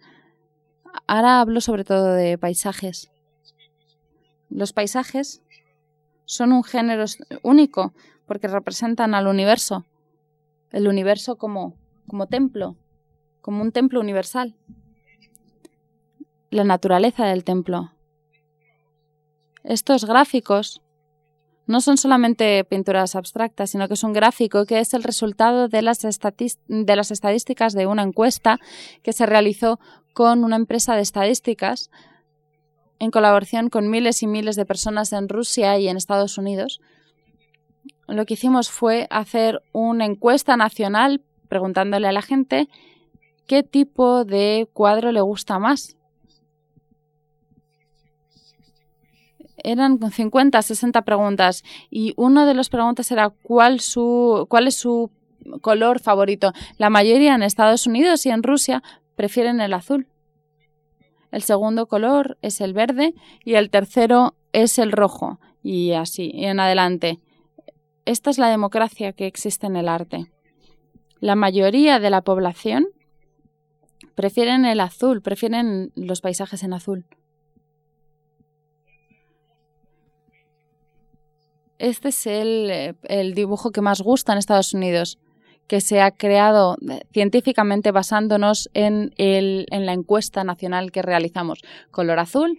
[1.06, 3.10] Ahora hablo sobre todo de paisajes.
[4.48, 5.42] Los paisajes
[6.24, 7.04] son un género
[7.42, 7.92] único
[8.24, 9.84] porque representan al universo.
[10.72, 11.79] El universo como
[12.10, 12.76] como templo,
[13.40, 14.56] como un templo universal.
[16.50, 17.92] La naturaleza del templo.
[19.62, 20.82] Estos gráficos
[21.66, 25.82] no son solamente pinturas abstractas, sino que es un gráfico que es el resultado de
[25.82, 28.58] las, de las estadísticas de una encuesta
[29.04, 29.78] que se realizó
[30.12, 31.92] con una empresa de estadísticas
[32.98, 36.80] en colaboración con miles y miles de personas en Rusia y en Estados Unidos.
[38.08, 42.68] Lo que hicimos fue hacer una encuesta nacional preguntándole a la gente
[43.46, 45.96] qué tipo de cuadro le gusta más.
[49.62, 55.10] Eran 50, 60 preguntas y una de las preguntas era cuál, su, cuál es su
[55.60, 56.52] color favorito.
[56.78, 58.82] La mayoría en Estados Unidos y en Rusia
[59.16, 60.06] prefieren el azul.
[61.32, 65.40] El segundo color es el verde y el tercero es el rojo.
[65.62, 67.18] Y así, y en adelante.
[68.04, 70.30] Esta es la democracia que existe en el arte.
[71.20, 72.88] La mayoría de la población
[74.14, 77.06] prefieren el azul, prefieren los paisajes en azul.
[81.78, 85.18] Este es el, el dibujo que más gusta en Estados Unidos
[85.70, 86.76] que se ha creado
[87.12, 91.60] científicamente basándonos en, el, en la encuesta nacional que realizamos.
[91.92, 92.58] Color azul.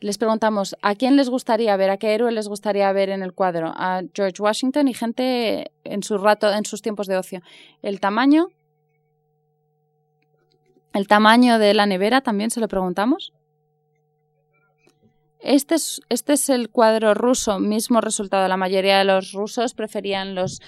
[0.00, 3.34] Les preguntamos a quién les gustaría ver, a qué héroe les gustaría ver en el
[3.34, 7.42] cuadro, a George Washington y gente en su rato, en sus tiempos de ocio.
[7.82, 8.46] El tamaño,
[10.94, 13.34] el tamaño de la nevera también se lo preguntamos.
[15.40, 18.48] Este es, este es el cuadro ruso, mismo resultado.
[18.48, 20.60] La mayoría de los rusos preferían los,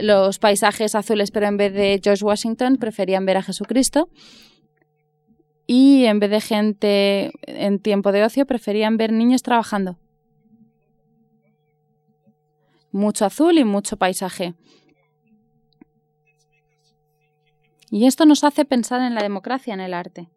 [0.00, 4.08] los paisajes azules, pero en vez de George Washington preferían ver a Jesucristo.
[5.74, 9.96] Y en vez de gente en tiempo de ocio, preferían ver niños trabajando.
[12.90, 14.52] Mucho azul y mucho paisaje.
[17.90, 20.28] Y esto nos hace pensar en la democracia en el arte.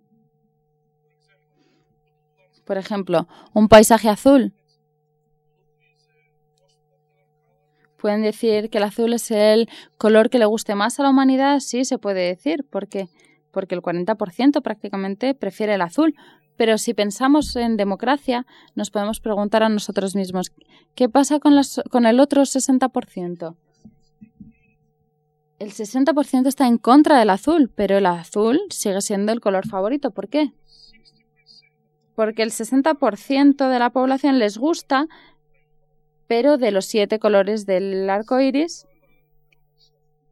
[2.64, 4.54] Por ejemplo, un paisaje azul.
[7.98, 9.68] ¿Pueden decir que el azul es el
[9.98, 11.60] color que le guste más a la humanidad?
[11.60, 13.10] Sí, se puede decir, porque,
[13.56, 16.14] porque el 40% prácticamente prefiere el azul.
[16.58, 18.45] Pero si pensamos en democracia,
[18.76, 20.51] nos podemos preguntar a nosotros mismos,
[20.93, 23.56] ¿qué pasa con, el otro 60%?
[25.58, 30.12] El 60% está en contra del azul, pero el azul sigue siendo el color favorito.
[30.12, 30.53] ¿Por qué?
[32.16, 35.08] porque el 60% de la población les gusta,
[36.28, 38.88] pero de los siete colores del arco iris,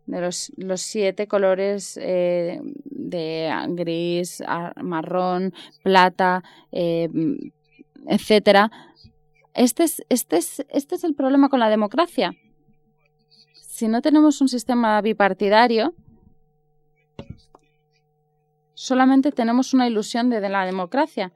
[0.06, 0.52] de los,
[0.82, 2.62] siete colores eh,
[3.10, 4.44] de gris,
[4.82, 7.10] marrón, plata, eh,
[8.08, 8.72] etcétera.
[9.54, 12.34] Este es, este, es, este es el problema con la democracia.
[13.54, 15.94] Si no tenemos un sistema bipartidario,
[18.74, 21.32] solamente tenemos una ilusión de la democracia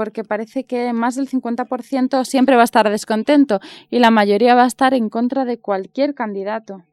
[0.00, 3.60] porque parece que más del 50% siempre va a estar descontento
[3.90, 6.84] y la mayoría va a estar en contra de cualquier candidato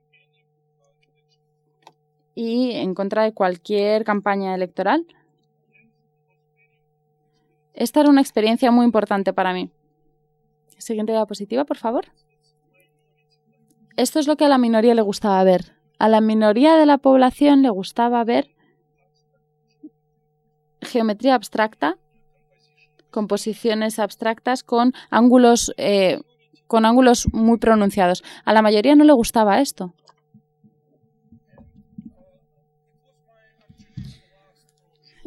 [2.39, 5.07] y en contra de cualquier campaña electoral.
[7.73, 9.71] Esta era una experiencia muy importante para mí.
[10.77, 12.05] Siguiente diapositiva, por favor.
[13.95, 15.73] Esto es lo que a la minoría le gustaba ver.
[15.97, 18.51] A la minoría de la población le gustaba ver
[20.81, 21.97] geometría abstracta
[23.09, 26.19] composiciones abstractas con ángulos, eh,
[26.67, 28.23] con ángulos muy pronunciados.
[28.45, 29.95] A la mayoría no le gustaba esto.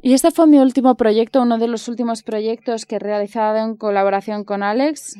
[0.02, 3.76] Y este fue mi último proyecto, uno de los últimos proyectos que he realizado en
[3.76, 5.16] colaboración con Alex,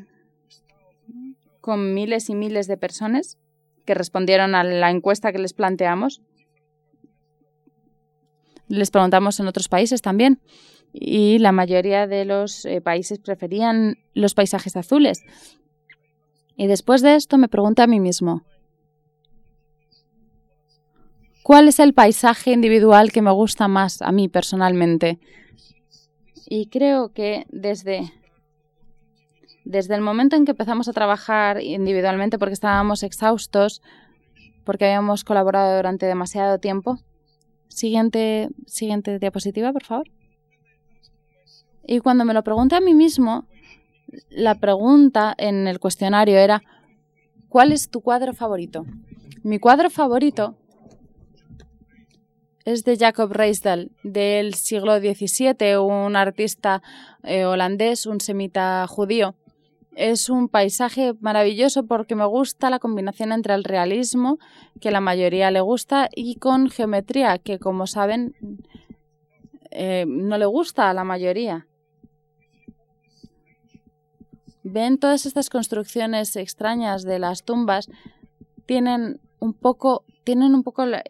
[1.60, 3.36] con miles y miles de personas
[3.84, 6.22] que respondieron a la encuesta que les planteamos.
[8.68, 10.40] Les preguntamos en otros países también
[10.92, 15.22] y la mayoría de los eh, países preferían los paisajes azules.
[16.56, 18.44] Y después de esto me pregunté a mí mismo,
[21.42, 25.18] ¿cuál es el paisaje individual que me gusta más a mí personalmente?
[26.48, 28.12] Y creo que desde,
[29.64, 33.82] desde el momento en que empezamos a trabajar individualmente porque estábamos exhaustos,
[34.64, 36.98] porque habíamos colaborado durante demasiado tiempo.
[37.68, 40.10] Siguiente, siguiente diapositiva, por favor.
[41.86, 43.46] Y cuando me lo pregunté a mí mismo,
[44.28, 46.62] la pregunta en el cuestionario era,
[47.48, 48.84] ¿cuál es tu cuadro favorito?
[49.42, 50.56] Mi cuadro favorito
[52.72, 56.82] es de Jacob Reisdal, del siglo XVII, un artista
[57.22, 59.34] eh, holandés, un semita judío.
[59.96, 64.38] Es un paisaje maravilloso porque me gusta la combinación entre el realismo,
[64.80, 68.34] que la mayoría le gusta, y con geometría, que como saben
[69.70, 71.66] eh, no le gusta a la mayoría
[74.62, 77.88] ven todas estas construcciones extrañas de las tumbas,
[78.66, 81.02] tienen un poco, tienen un poco la,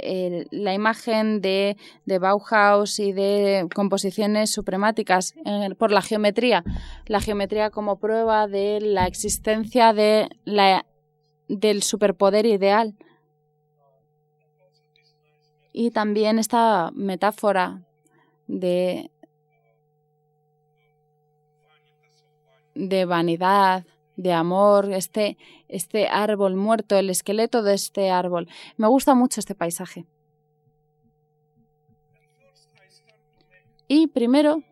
[0.74, 1.76] imagen de,
[2.06, 5.34] de, Bauhaus y de composiciones supremáticas
[5.78, 6.64] por la geometría.
[7.06, 10.86] La geometría como prueba de la existencia de la,
[11.48, 12.94] del superpoder ideal.
[15.72, 17.82] Y también esta metáfora
[18.46, 19.10] de,
[22.74, 23.84] de vanidad,
[24.22, 25.38] de amor, este,
[25.68, 28.48] este árbol muerto, el esqueleto de este árbol.
[28.76, 30.04] Me gusta mucho este paisaje.
[33.88, 34.62] Y primero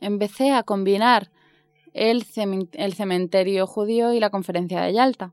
[0.00, 1.30] empecé a combinar
[1.94, 5.32] el, cementerio judío y la conferencia de Yalta.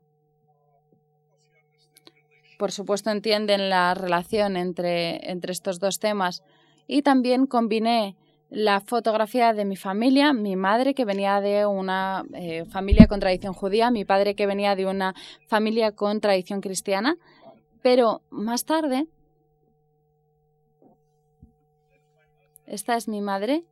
[2.58, 6.42] Por supuesto entienden la relación entre, entre estos dos temas
[6.86, 8.16] y también combiné
[8.50, 13.54] la fotografía de mi familia, mi madre que venía de una eh, familia con tradición
[13.54, 15.14] judía, mi padre que venía de una
[15.46, 17.16] familia con tradición cristiana,
[17.80, 19.06] pero más tarde,
[22.66, 23.64] esta es mi madre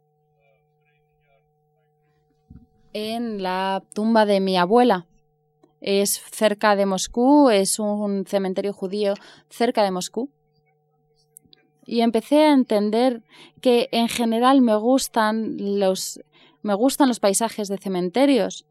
[2.92, 5.06] en la tumba de mi abuela.
[5.80, 9.14] Es cerca de Moscú, es un cementerio judío
[9.48, 10.30] cerca de Moscú
[11.88, 13.22] y empecé a entender
[13.62, 16.20] que en general me gustan los,
[16.60, 18.66] me gustan los paisajes de cementerios.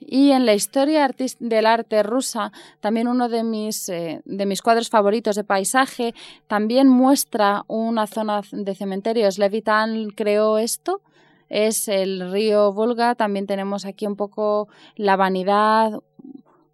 [0.00, 1.08] Y en la historia
[1.38, 2.50] del arte rusa,
[2.80, 6.12] también uno de mis, eh, de mis cuadros favoritos de paisaje,
[6.48, 9.38] también muestra una zona de cementerios.
[9.38, 11.00] Levitan creó esto,
[11.48, 16.00] es el río Volga, también tenemos aquí un poco la vanidad,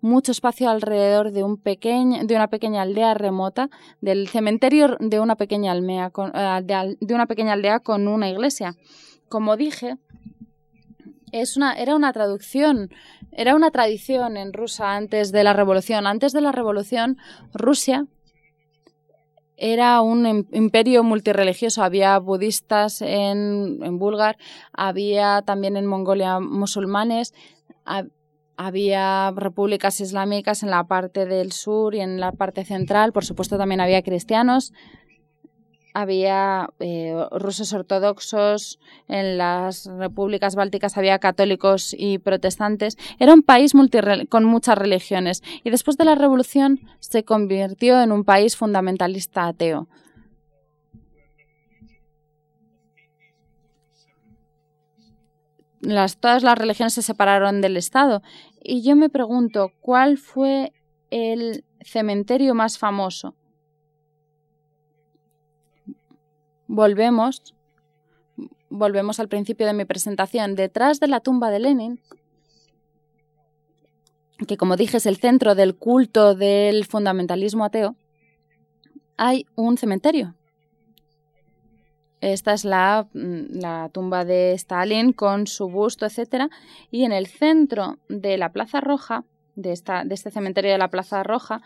[0.02, 3.70] mucho espacio alrededor de, un pequeño, de una pequeña aldea remota,
[4.00, 8.74] del cementerio de una pequeña, almea con, eh, de, una pequeña aldea con una iglesia.
[9.28, 9.96] Como dije,
[11.30, 12.90] es una, era una traducción,
[13.30, 16.06] era una tradición en Rusia antes de la revolución.
[16.06, 17.16] Antes de la revolución,
[17.54, 18.06] Rusia
[19.56, 21.84] era un imperio multireligioso.
[21.84, 24.36] Había budistas en, en Bulgar,
[24.72, 27.32] había también en Mongolia musulmanes,
[28.56, 33.12] había repúblicas islámicas en la parte del sur y en la parte central.
[33.12, 34.72] Por supuesto, también había cristianos.
[35.94, 42.96] Había eh, rusos ortodoxos, en las repúblicas bálticas había católicos y protestantes.
[43.18, 43.72] Era un país
[44.30, 49.86] con muchas religiones y después de la revolución se convirtió en un país fundamentalista ateo.
[55.82, 58.22] Las, todas las religiones se separaron del Estado.
[58.62, 60.72] Y yo me pregunto, ¿cuál fue
[61.10, 63.34] el cementerio más famoso?
[66.68, 67.54] Volvemos,
[68.70, 70.54] volvemos al principio de mi presentación.
[70.54, 72.00] Detrás de la tumba de Lenin,
[74.46, 77.96] que como dije es el centro del culto del fundamentalismo ateo,
[79.16, 80.34] hay un cementerio.
[82.22, 86.48] Esta es la, mm, la, tumba de Stalin con su busto, etc.
[86.92, 89.24] Y en el centro de la Plaza Roja,
[89.56, 91.62] de, esta, de este cementerio de la Plaza Roja,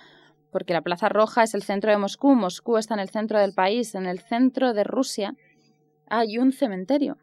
[0.51, 3.53] porque la Plaza Roja es el centro de Moscú, Moscú está en el centro del
[3.53, 5.35] país, en el centro de Rusia,
[6.09, 7.19] hay un cementerio.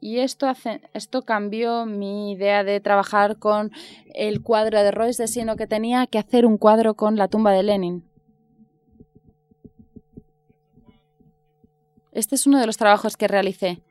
[0.00, 3.70] Y esto, hace, esto cambió mi idea de trabajar con
[4.12, 7.62] el cuadro de Royce, sino que tenía que hacer un cuadro con la tumba de
[7.62, 8.05] Lenin.
[12.16, 13.82] Este es uno de los trabajos que realicé.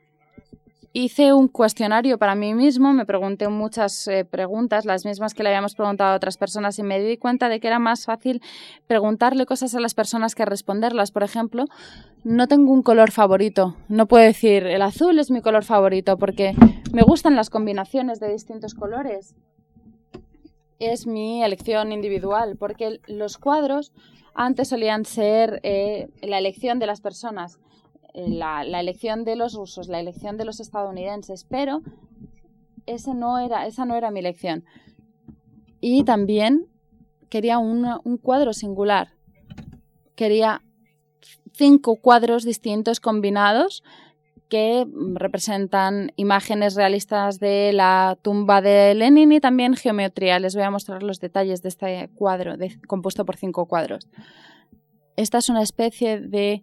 [0.92, 5.50] Hice un cuestionario para mí mismo, me pregunté muchas eh, preguntas, las mismas que le
[5.50, 8.42] habíamos preguntado a otras personas, y me di cuenta de que era más fácil
[8.88, 11.12] preguntarle cosas a las personas que responderlas.
[11.12, 11.66] Por ejemplo,
[12.24, 13.76] no tengo un color favorito.
[13.88, 16.56] No puedo decir el azul es mi color favorito porque
[16.92, 19.36] me gustan las combinaciones de distintos colores.
[20.80, 23.92] Es mi elección individual porque los cuadros
[24.34, 27.60] antes solían ser eh, la elección de las personas
[28.16, 31.82] eh, la, elección de los rusos, la elección de los estadounidenses, pero
[32.86, 34.64] ese no era, esa no era mi elección.
[35.82, 36.66] Y también
[37.28, 39.10] quería un cuadro singular.
[40.14, 40.62] Quería
[41.52, 43.82] cinco cuadros distintos combinados
[44.48, 50.38] que representan imágenes realistas de la tumba de Lenin y también geometría.
[50.38, 52.54] Les voy a mostrar los detalles de este cuadro,
[52.86, 54.08] compuesto por cinco cuadros.
[55.16, 56.62] Esta es una especie de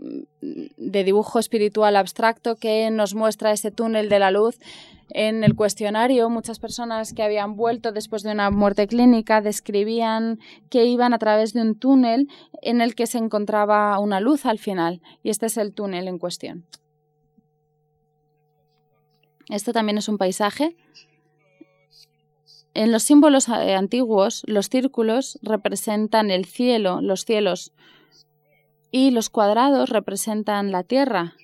[0.00, 4.58] de dibujo espiritual abstracto que nos muestra ese túnel de la luz.
[5.10, 10.38] En el cuestionario, muchas personas que habían vuelto después de una muerte clínica describían
[10.70, 12.28] que iban a través de un túnel
[12.62, 16.18] en el que se encontraba una luz al final, y este es el túnel en
[16.18, 16.64] cuestión.
[19.48, 20.76] Esto también es un paisaje.
[22.72, 27.72] En los símbolos eh, antiguos, los círculos representan el cielo, los cielos,
[28.90, 31.34] y los cuadrados representan la tierra.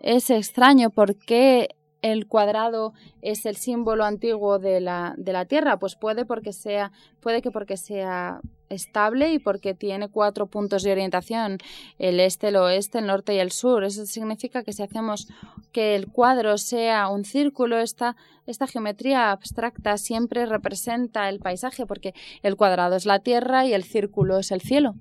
[0.00, 2.92] Es extraño porque el cuadrado
[3.22, 5.78] es el símbolo antiguo de la, de la Tierra?
[5.78, 10.92] Pues puede porque sea, puede que porque sea estable y porque tiene cuatro puntos de
[10.92, 11.58] orientación,
[11.98, 13.84] el este, el oeste, el norte y el sur.
[13.84, 15.28] Eso significa que si hacemos
[15.72, 18.16] que el cuadro sea un círculo, esta,
[18.46, 23.84] esta geometría abstracta siempre representa el paisaje, porque el cuadrado es la Tierra y el
[23.84, 24.94] círculo es el cielo.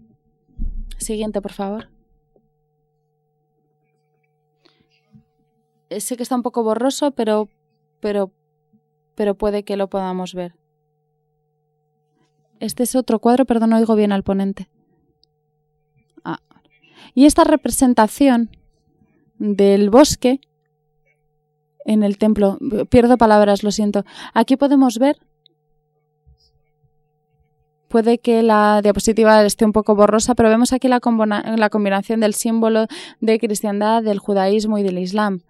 [0.99, 1.89] Siguiente, por favor.
[5.99, 7.49] sé que está un poco borroso, pero,
[7.99, 8.31] pero,
[9.15, 10.53] pero puede que lo podamos ver.
[12.59, 14.69] Este es otro cuadro, perdón, no oigo bien al ponente.
[16.23, 16.39] Ah.
[17.15, 18.51] Y esta representación
[19.39, 20.41] del bosque
[21.85, 22.59] en el templo,
[22.89, 24.05] pierdo palabras, lo siento.
[24.33, 25.17] Aquí podemos ver,
[27.89, 31.01] puede que la diapositiva esté un poco borrosa, pero vemos aquí la,
[31.57, 32.87] la combinación del símbolo
[33.19, 35.41] de cristiandad, del judaísmo y del islam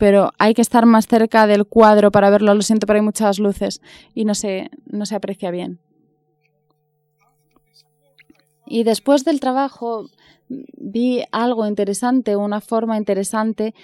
[0.00, 2.54] pero hay que estar más cerca del cuadro para verlo.
[2.54, 3.82] Lo siento, pero hay muchas luces
[4.14, 5.78] y no se, no se aprecia bien.
[8.64, 10.08] Y después del trabajo
[10.48, 13.74] vi algo interesante, una forma interesante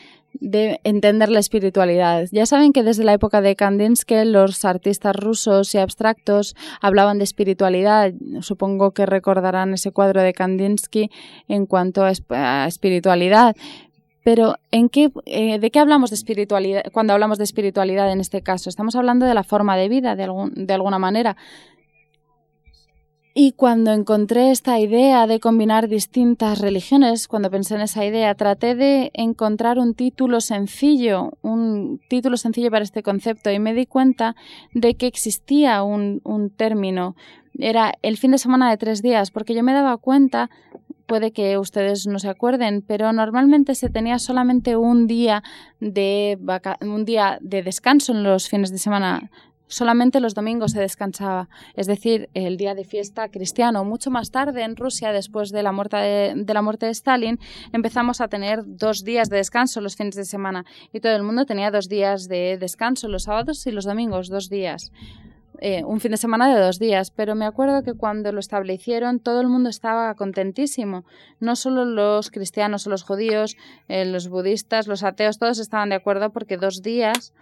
[0.40, 2.26] de entender la espiritualidad.
[2.32, 7.24] Ya saben que desde la época de Kandinsky los artistas rusos y abstractos hablaban de
[7.24, 8.12] espiritualidad.
[8.40, 11.10] Supongo que recordarán ese cuadro de Kandinsky
[11.48, 13.56] en cuanto a espiritualidad.
[14.26, 18.42] Pero ¿en qué, eh, ¿de qué hablamos de espiritualidad cuando hablamos de espiritualidad en este
[18.42, 18.68] caso?
[18.68, 21.36] Estamos hablando de la forma de vida, de, algún, de alguna manera.
[23.38, 28.74] Y cuando encontré esta idea de combinar distintas religiones, cuando pensé en esa idea, traté
[28.74, 34.36] de encontrar un título sencillo, un título sencillo para este concepto y me di cuenta
[34.72, 37.14] de que existía un, un término.
[37.58, 40.48] Era el fin de semana de tres días, porque yo me daba cuenta
[41.04, 45.42] puede que ustedes no se acuerden, pero normalmente se tenía solamente un día
[45.78, 46.38] de
[46.80, 49.30] un día de descanso en los fines de semana.
[49.68, 53.84] Solamente los domingos se descansaba, es decir, el día de fiesta cristiano.
[53.84, 57.40] Mucho más tarde, en Rusia, después de la muerte de, la muerte de Stalin,
[57.72, 61.46] empezamos a tener dos días de descanso los fines de semana y todo el mundo
[61.46, 64.92] tenía dos días de descanso, los sábados y los domingos, dos días.
[65.60, 69.20] Eh, un fin de semana de dos días, pero me acuerdo que cuando lo establecieron
[69.20, 71.04] todo el mundo estaba contentísimo.
[71.40, 73.56] No solo los cristianos o los judíos,
[73.88, 77.32] eh, los budistas, los ateos, todos estaban de acuerdo porque dos días,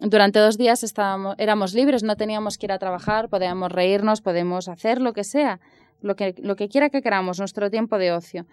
[0.00, 4.68] durante dos días estábamos, éramos libres, no teníamos que ir a trabajar, podíamos reírnos, podemos
[4.68, 5.60] hacer lo que sea,
[6.00, 8.46] lo que, lo que quiera que queramos, nuestro tiempo de ocio.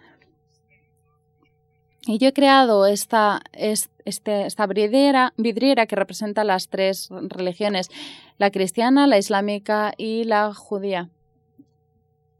[2.04, 7.90] Y yo he creado esta, este, esta vidriera, vidriera que representa las tres religiones,
[8.38, 11.10] la cristiana, la islámica y la judía.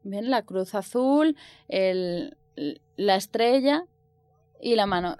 [0.02, 0.30] ¿Ven?
[0.30, 1.36] La cruz azul,
[1.68, 2.36] el,
[2.96, 3.84] la estrella
[4.60, 5.16] y la mano.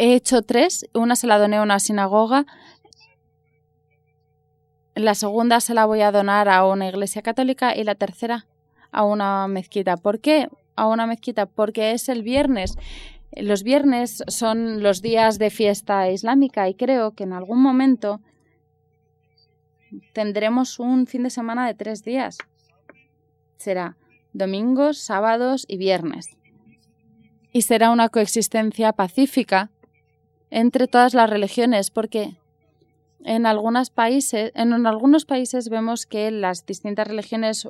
[0.00, 2.46] He hecho tres, una se la doné a una sinagoga,
[4.94, 8.46] la segunda se la voy a donar a una iglesia católica y la tercera
[8.92, 9.98] a una mezquita.
[9.98, 11.44] ¿Por qué a una mezquita?
[11.44, 12.76] Porque es el viernes
[13.36, 18.20] los viernes son los días de fiesta islámica y creo que en algún momento
[20.12, 22.38] tendremos un fin de semana de tres días.
[23.56, 23.96] Será
[24.32, 26.26] domingos, sábados y viernes.
[27.52, 29.70] Y será una coexistencia pacífica
[30.50, 32.34] entre todas las religiones, porque
[33.24, 37.68] en, algunos países, en algunos países vemos que las distintas religiones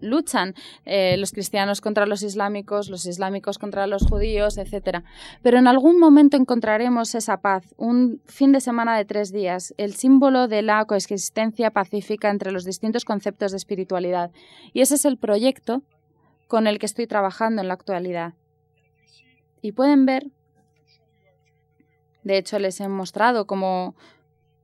[0.00, 0.54] luchan,
[0.84, 5.00] eh, los cristianos contra los islámicos, los islámicos contra los judíos, etc.
[5.42, 9.94] Pero en algún momento encontraremos esa paz, un fin de semana de tres días, el
[9.94, 14.30] símbolo de la coexistencia pacífica entre los distintos conceptos de espiritualidad.
[14.72, 15.82] Y ese es el proyecto
[16.48, 18.34] con el que estoy trabajando en la actualidad.
[19.62, 20.28] Y pueden ver,
[22.24, 23.94] de hecho les he mostrado cómo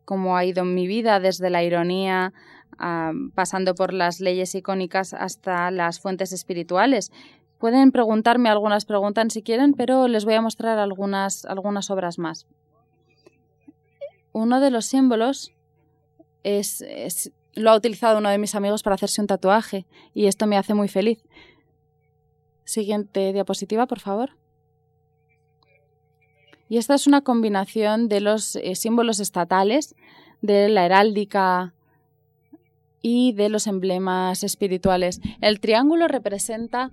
[0.06, 2.32] cómo ha ido mi vida desde la ironía,
[2.78, 7.12] ah, pasando por las leyes icónicas hasta las fuentes espirituales.
[7.58, 12.46] Pueden preguntarme algunas preguntas si quieren, pero les voy a mostrar algunas, algunas obras más.
[14.32, 15.52] Uno de los símbolos
[16.42, 20.56] es, lo ha utilizado uno de mis amigos para hacerse un tatuaje y esto me
[20.56, 21.24] hace muy feliz.
[22.64, 24.30] Siguiente diapositiva, por favor.
[26.68, 29.94] Y esta es una combinación de los eh, símbolos estatales,
[30.42, 31.74] de la heráldica
[33.02, 35.20] y de los emblemas espirituales.
[35.40, 36.90] El triángulo representa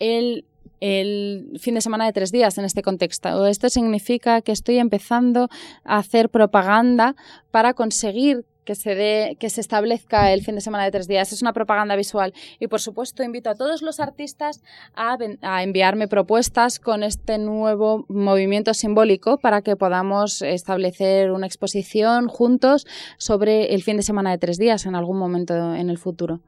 [0.00, 0.44] el,
[0.80, 3.46] el fin de semana de tres días en este contexto.
[3.46, 5.48] Esto significa que estoy empezando
[5.84, 7.14] a hacer propaganda
[7.52, 11.32] para conseguir que se dé, que se establezca el fin de semana de tres días.
[11.32, 12.32] Es una propaganda visual.
[12.60, 14.62] Y por supuesto, invito a todos los artistas
[14.94, 22.28] a, a, enviarme propuestas con este nuevo movimiento simbólico para que podamos establecer una exposición
[22.28, 22.86] juntos
[23.18, 26.40] sobre el fin de semana de tres días en algún momento en el futuro.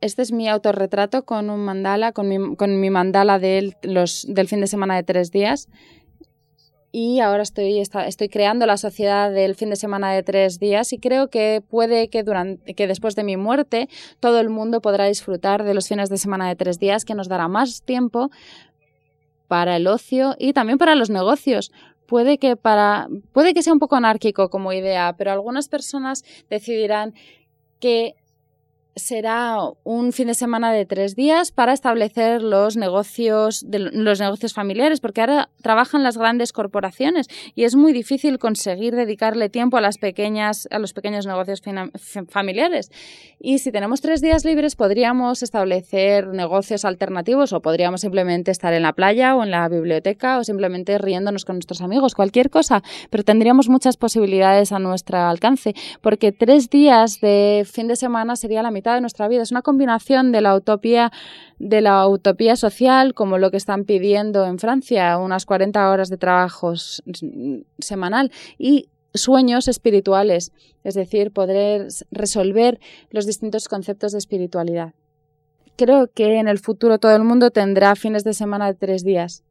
[0.00, 4.48] Este es mi autorretrato con un mandala, con mi, con mi mandala de los, del
[4.48, 5.68] fin de semana de tres días
[6.92, 10.98] y ahora estoy, estoy creando la sociedad del fin de semana de tres días y
[10.98, 13.88] creo que puede que, durante, que después de mi muerte
[14.18, 17.28] todo el mundo podrá disfrutar de los fines de semana de tres días que nos
[17.28, 18.30] dará más tiempo
[19.46, 21.72] para el ocio y también para los negocios.
[22.06, 27.14] Puede que, para, puede que sea un poco anárquico como idea, pero algunas personas decidirán
[27.78, 28.14] que
[29.00, 34.54] será un fin de semana de tres días para establecer los negocios, de, los negocios
[34.54, 39.80] familiares, porque ahora trabajan las grandes corporaciones y es muy difícil conseguir dedicarle tiempo a
[39.80, 41.62] las pequeñas, a los pequeños negocios
[42.28, 42.90] familiares.
[43.38, 48.82] Y si tenemos tres días libres, podríamos establecer negocios alternativos o podríamos simplemente estar en
[48.82, 53.24] la playa o en la biblioteca o simplemente riéndonos con nuestros amigos, cualquier cosa, pero
[53.24, 58.70] tendríamos muchas posibilidades a nuestro alcance, porque tres días de fin de semana sería la
[58.94, 59.42] de nuestra vida.
[59.42, 61.12] Es una combinación de la utopía
[61.58, 66.16] de la utopía social, como lo que están pidiendo en Francia, unas 40 horas de
[66.16, 66.72] trabajo
[67.78, 70.52] semanal, y sueños espirituales,
[70.84, 72.80] es decir, poder resolver
[73.10, 74.94] los distintos conceptos de espiritualidad.
[75.76, 79.44] Creo que en el futuro todo el mundo tendrá fines de semana de tres días.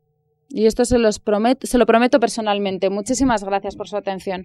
[0.51, 2.89] Y esto se, los prometo, se lo prometo personalmente.
[2.89, 4.37] Muchísimas gracias por su atención.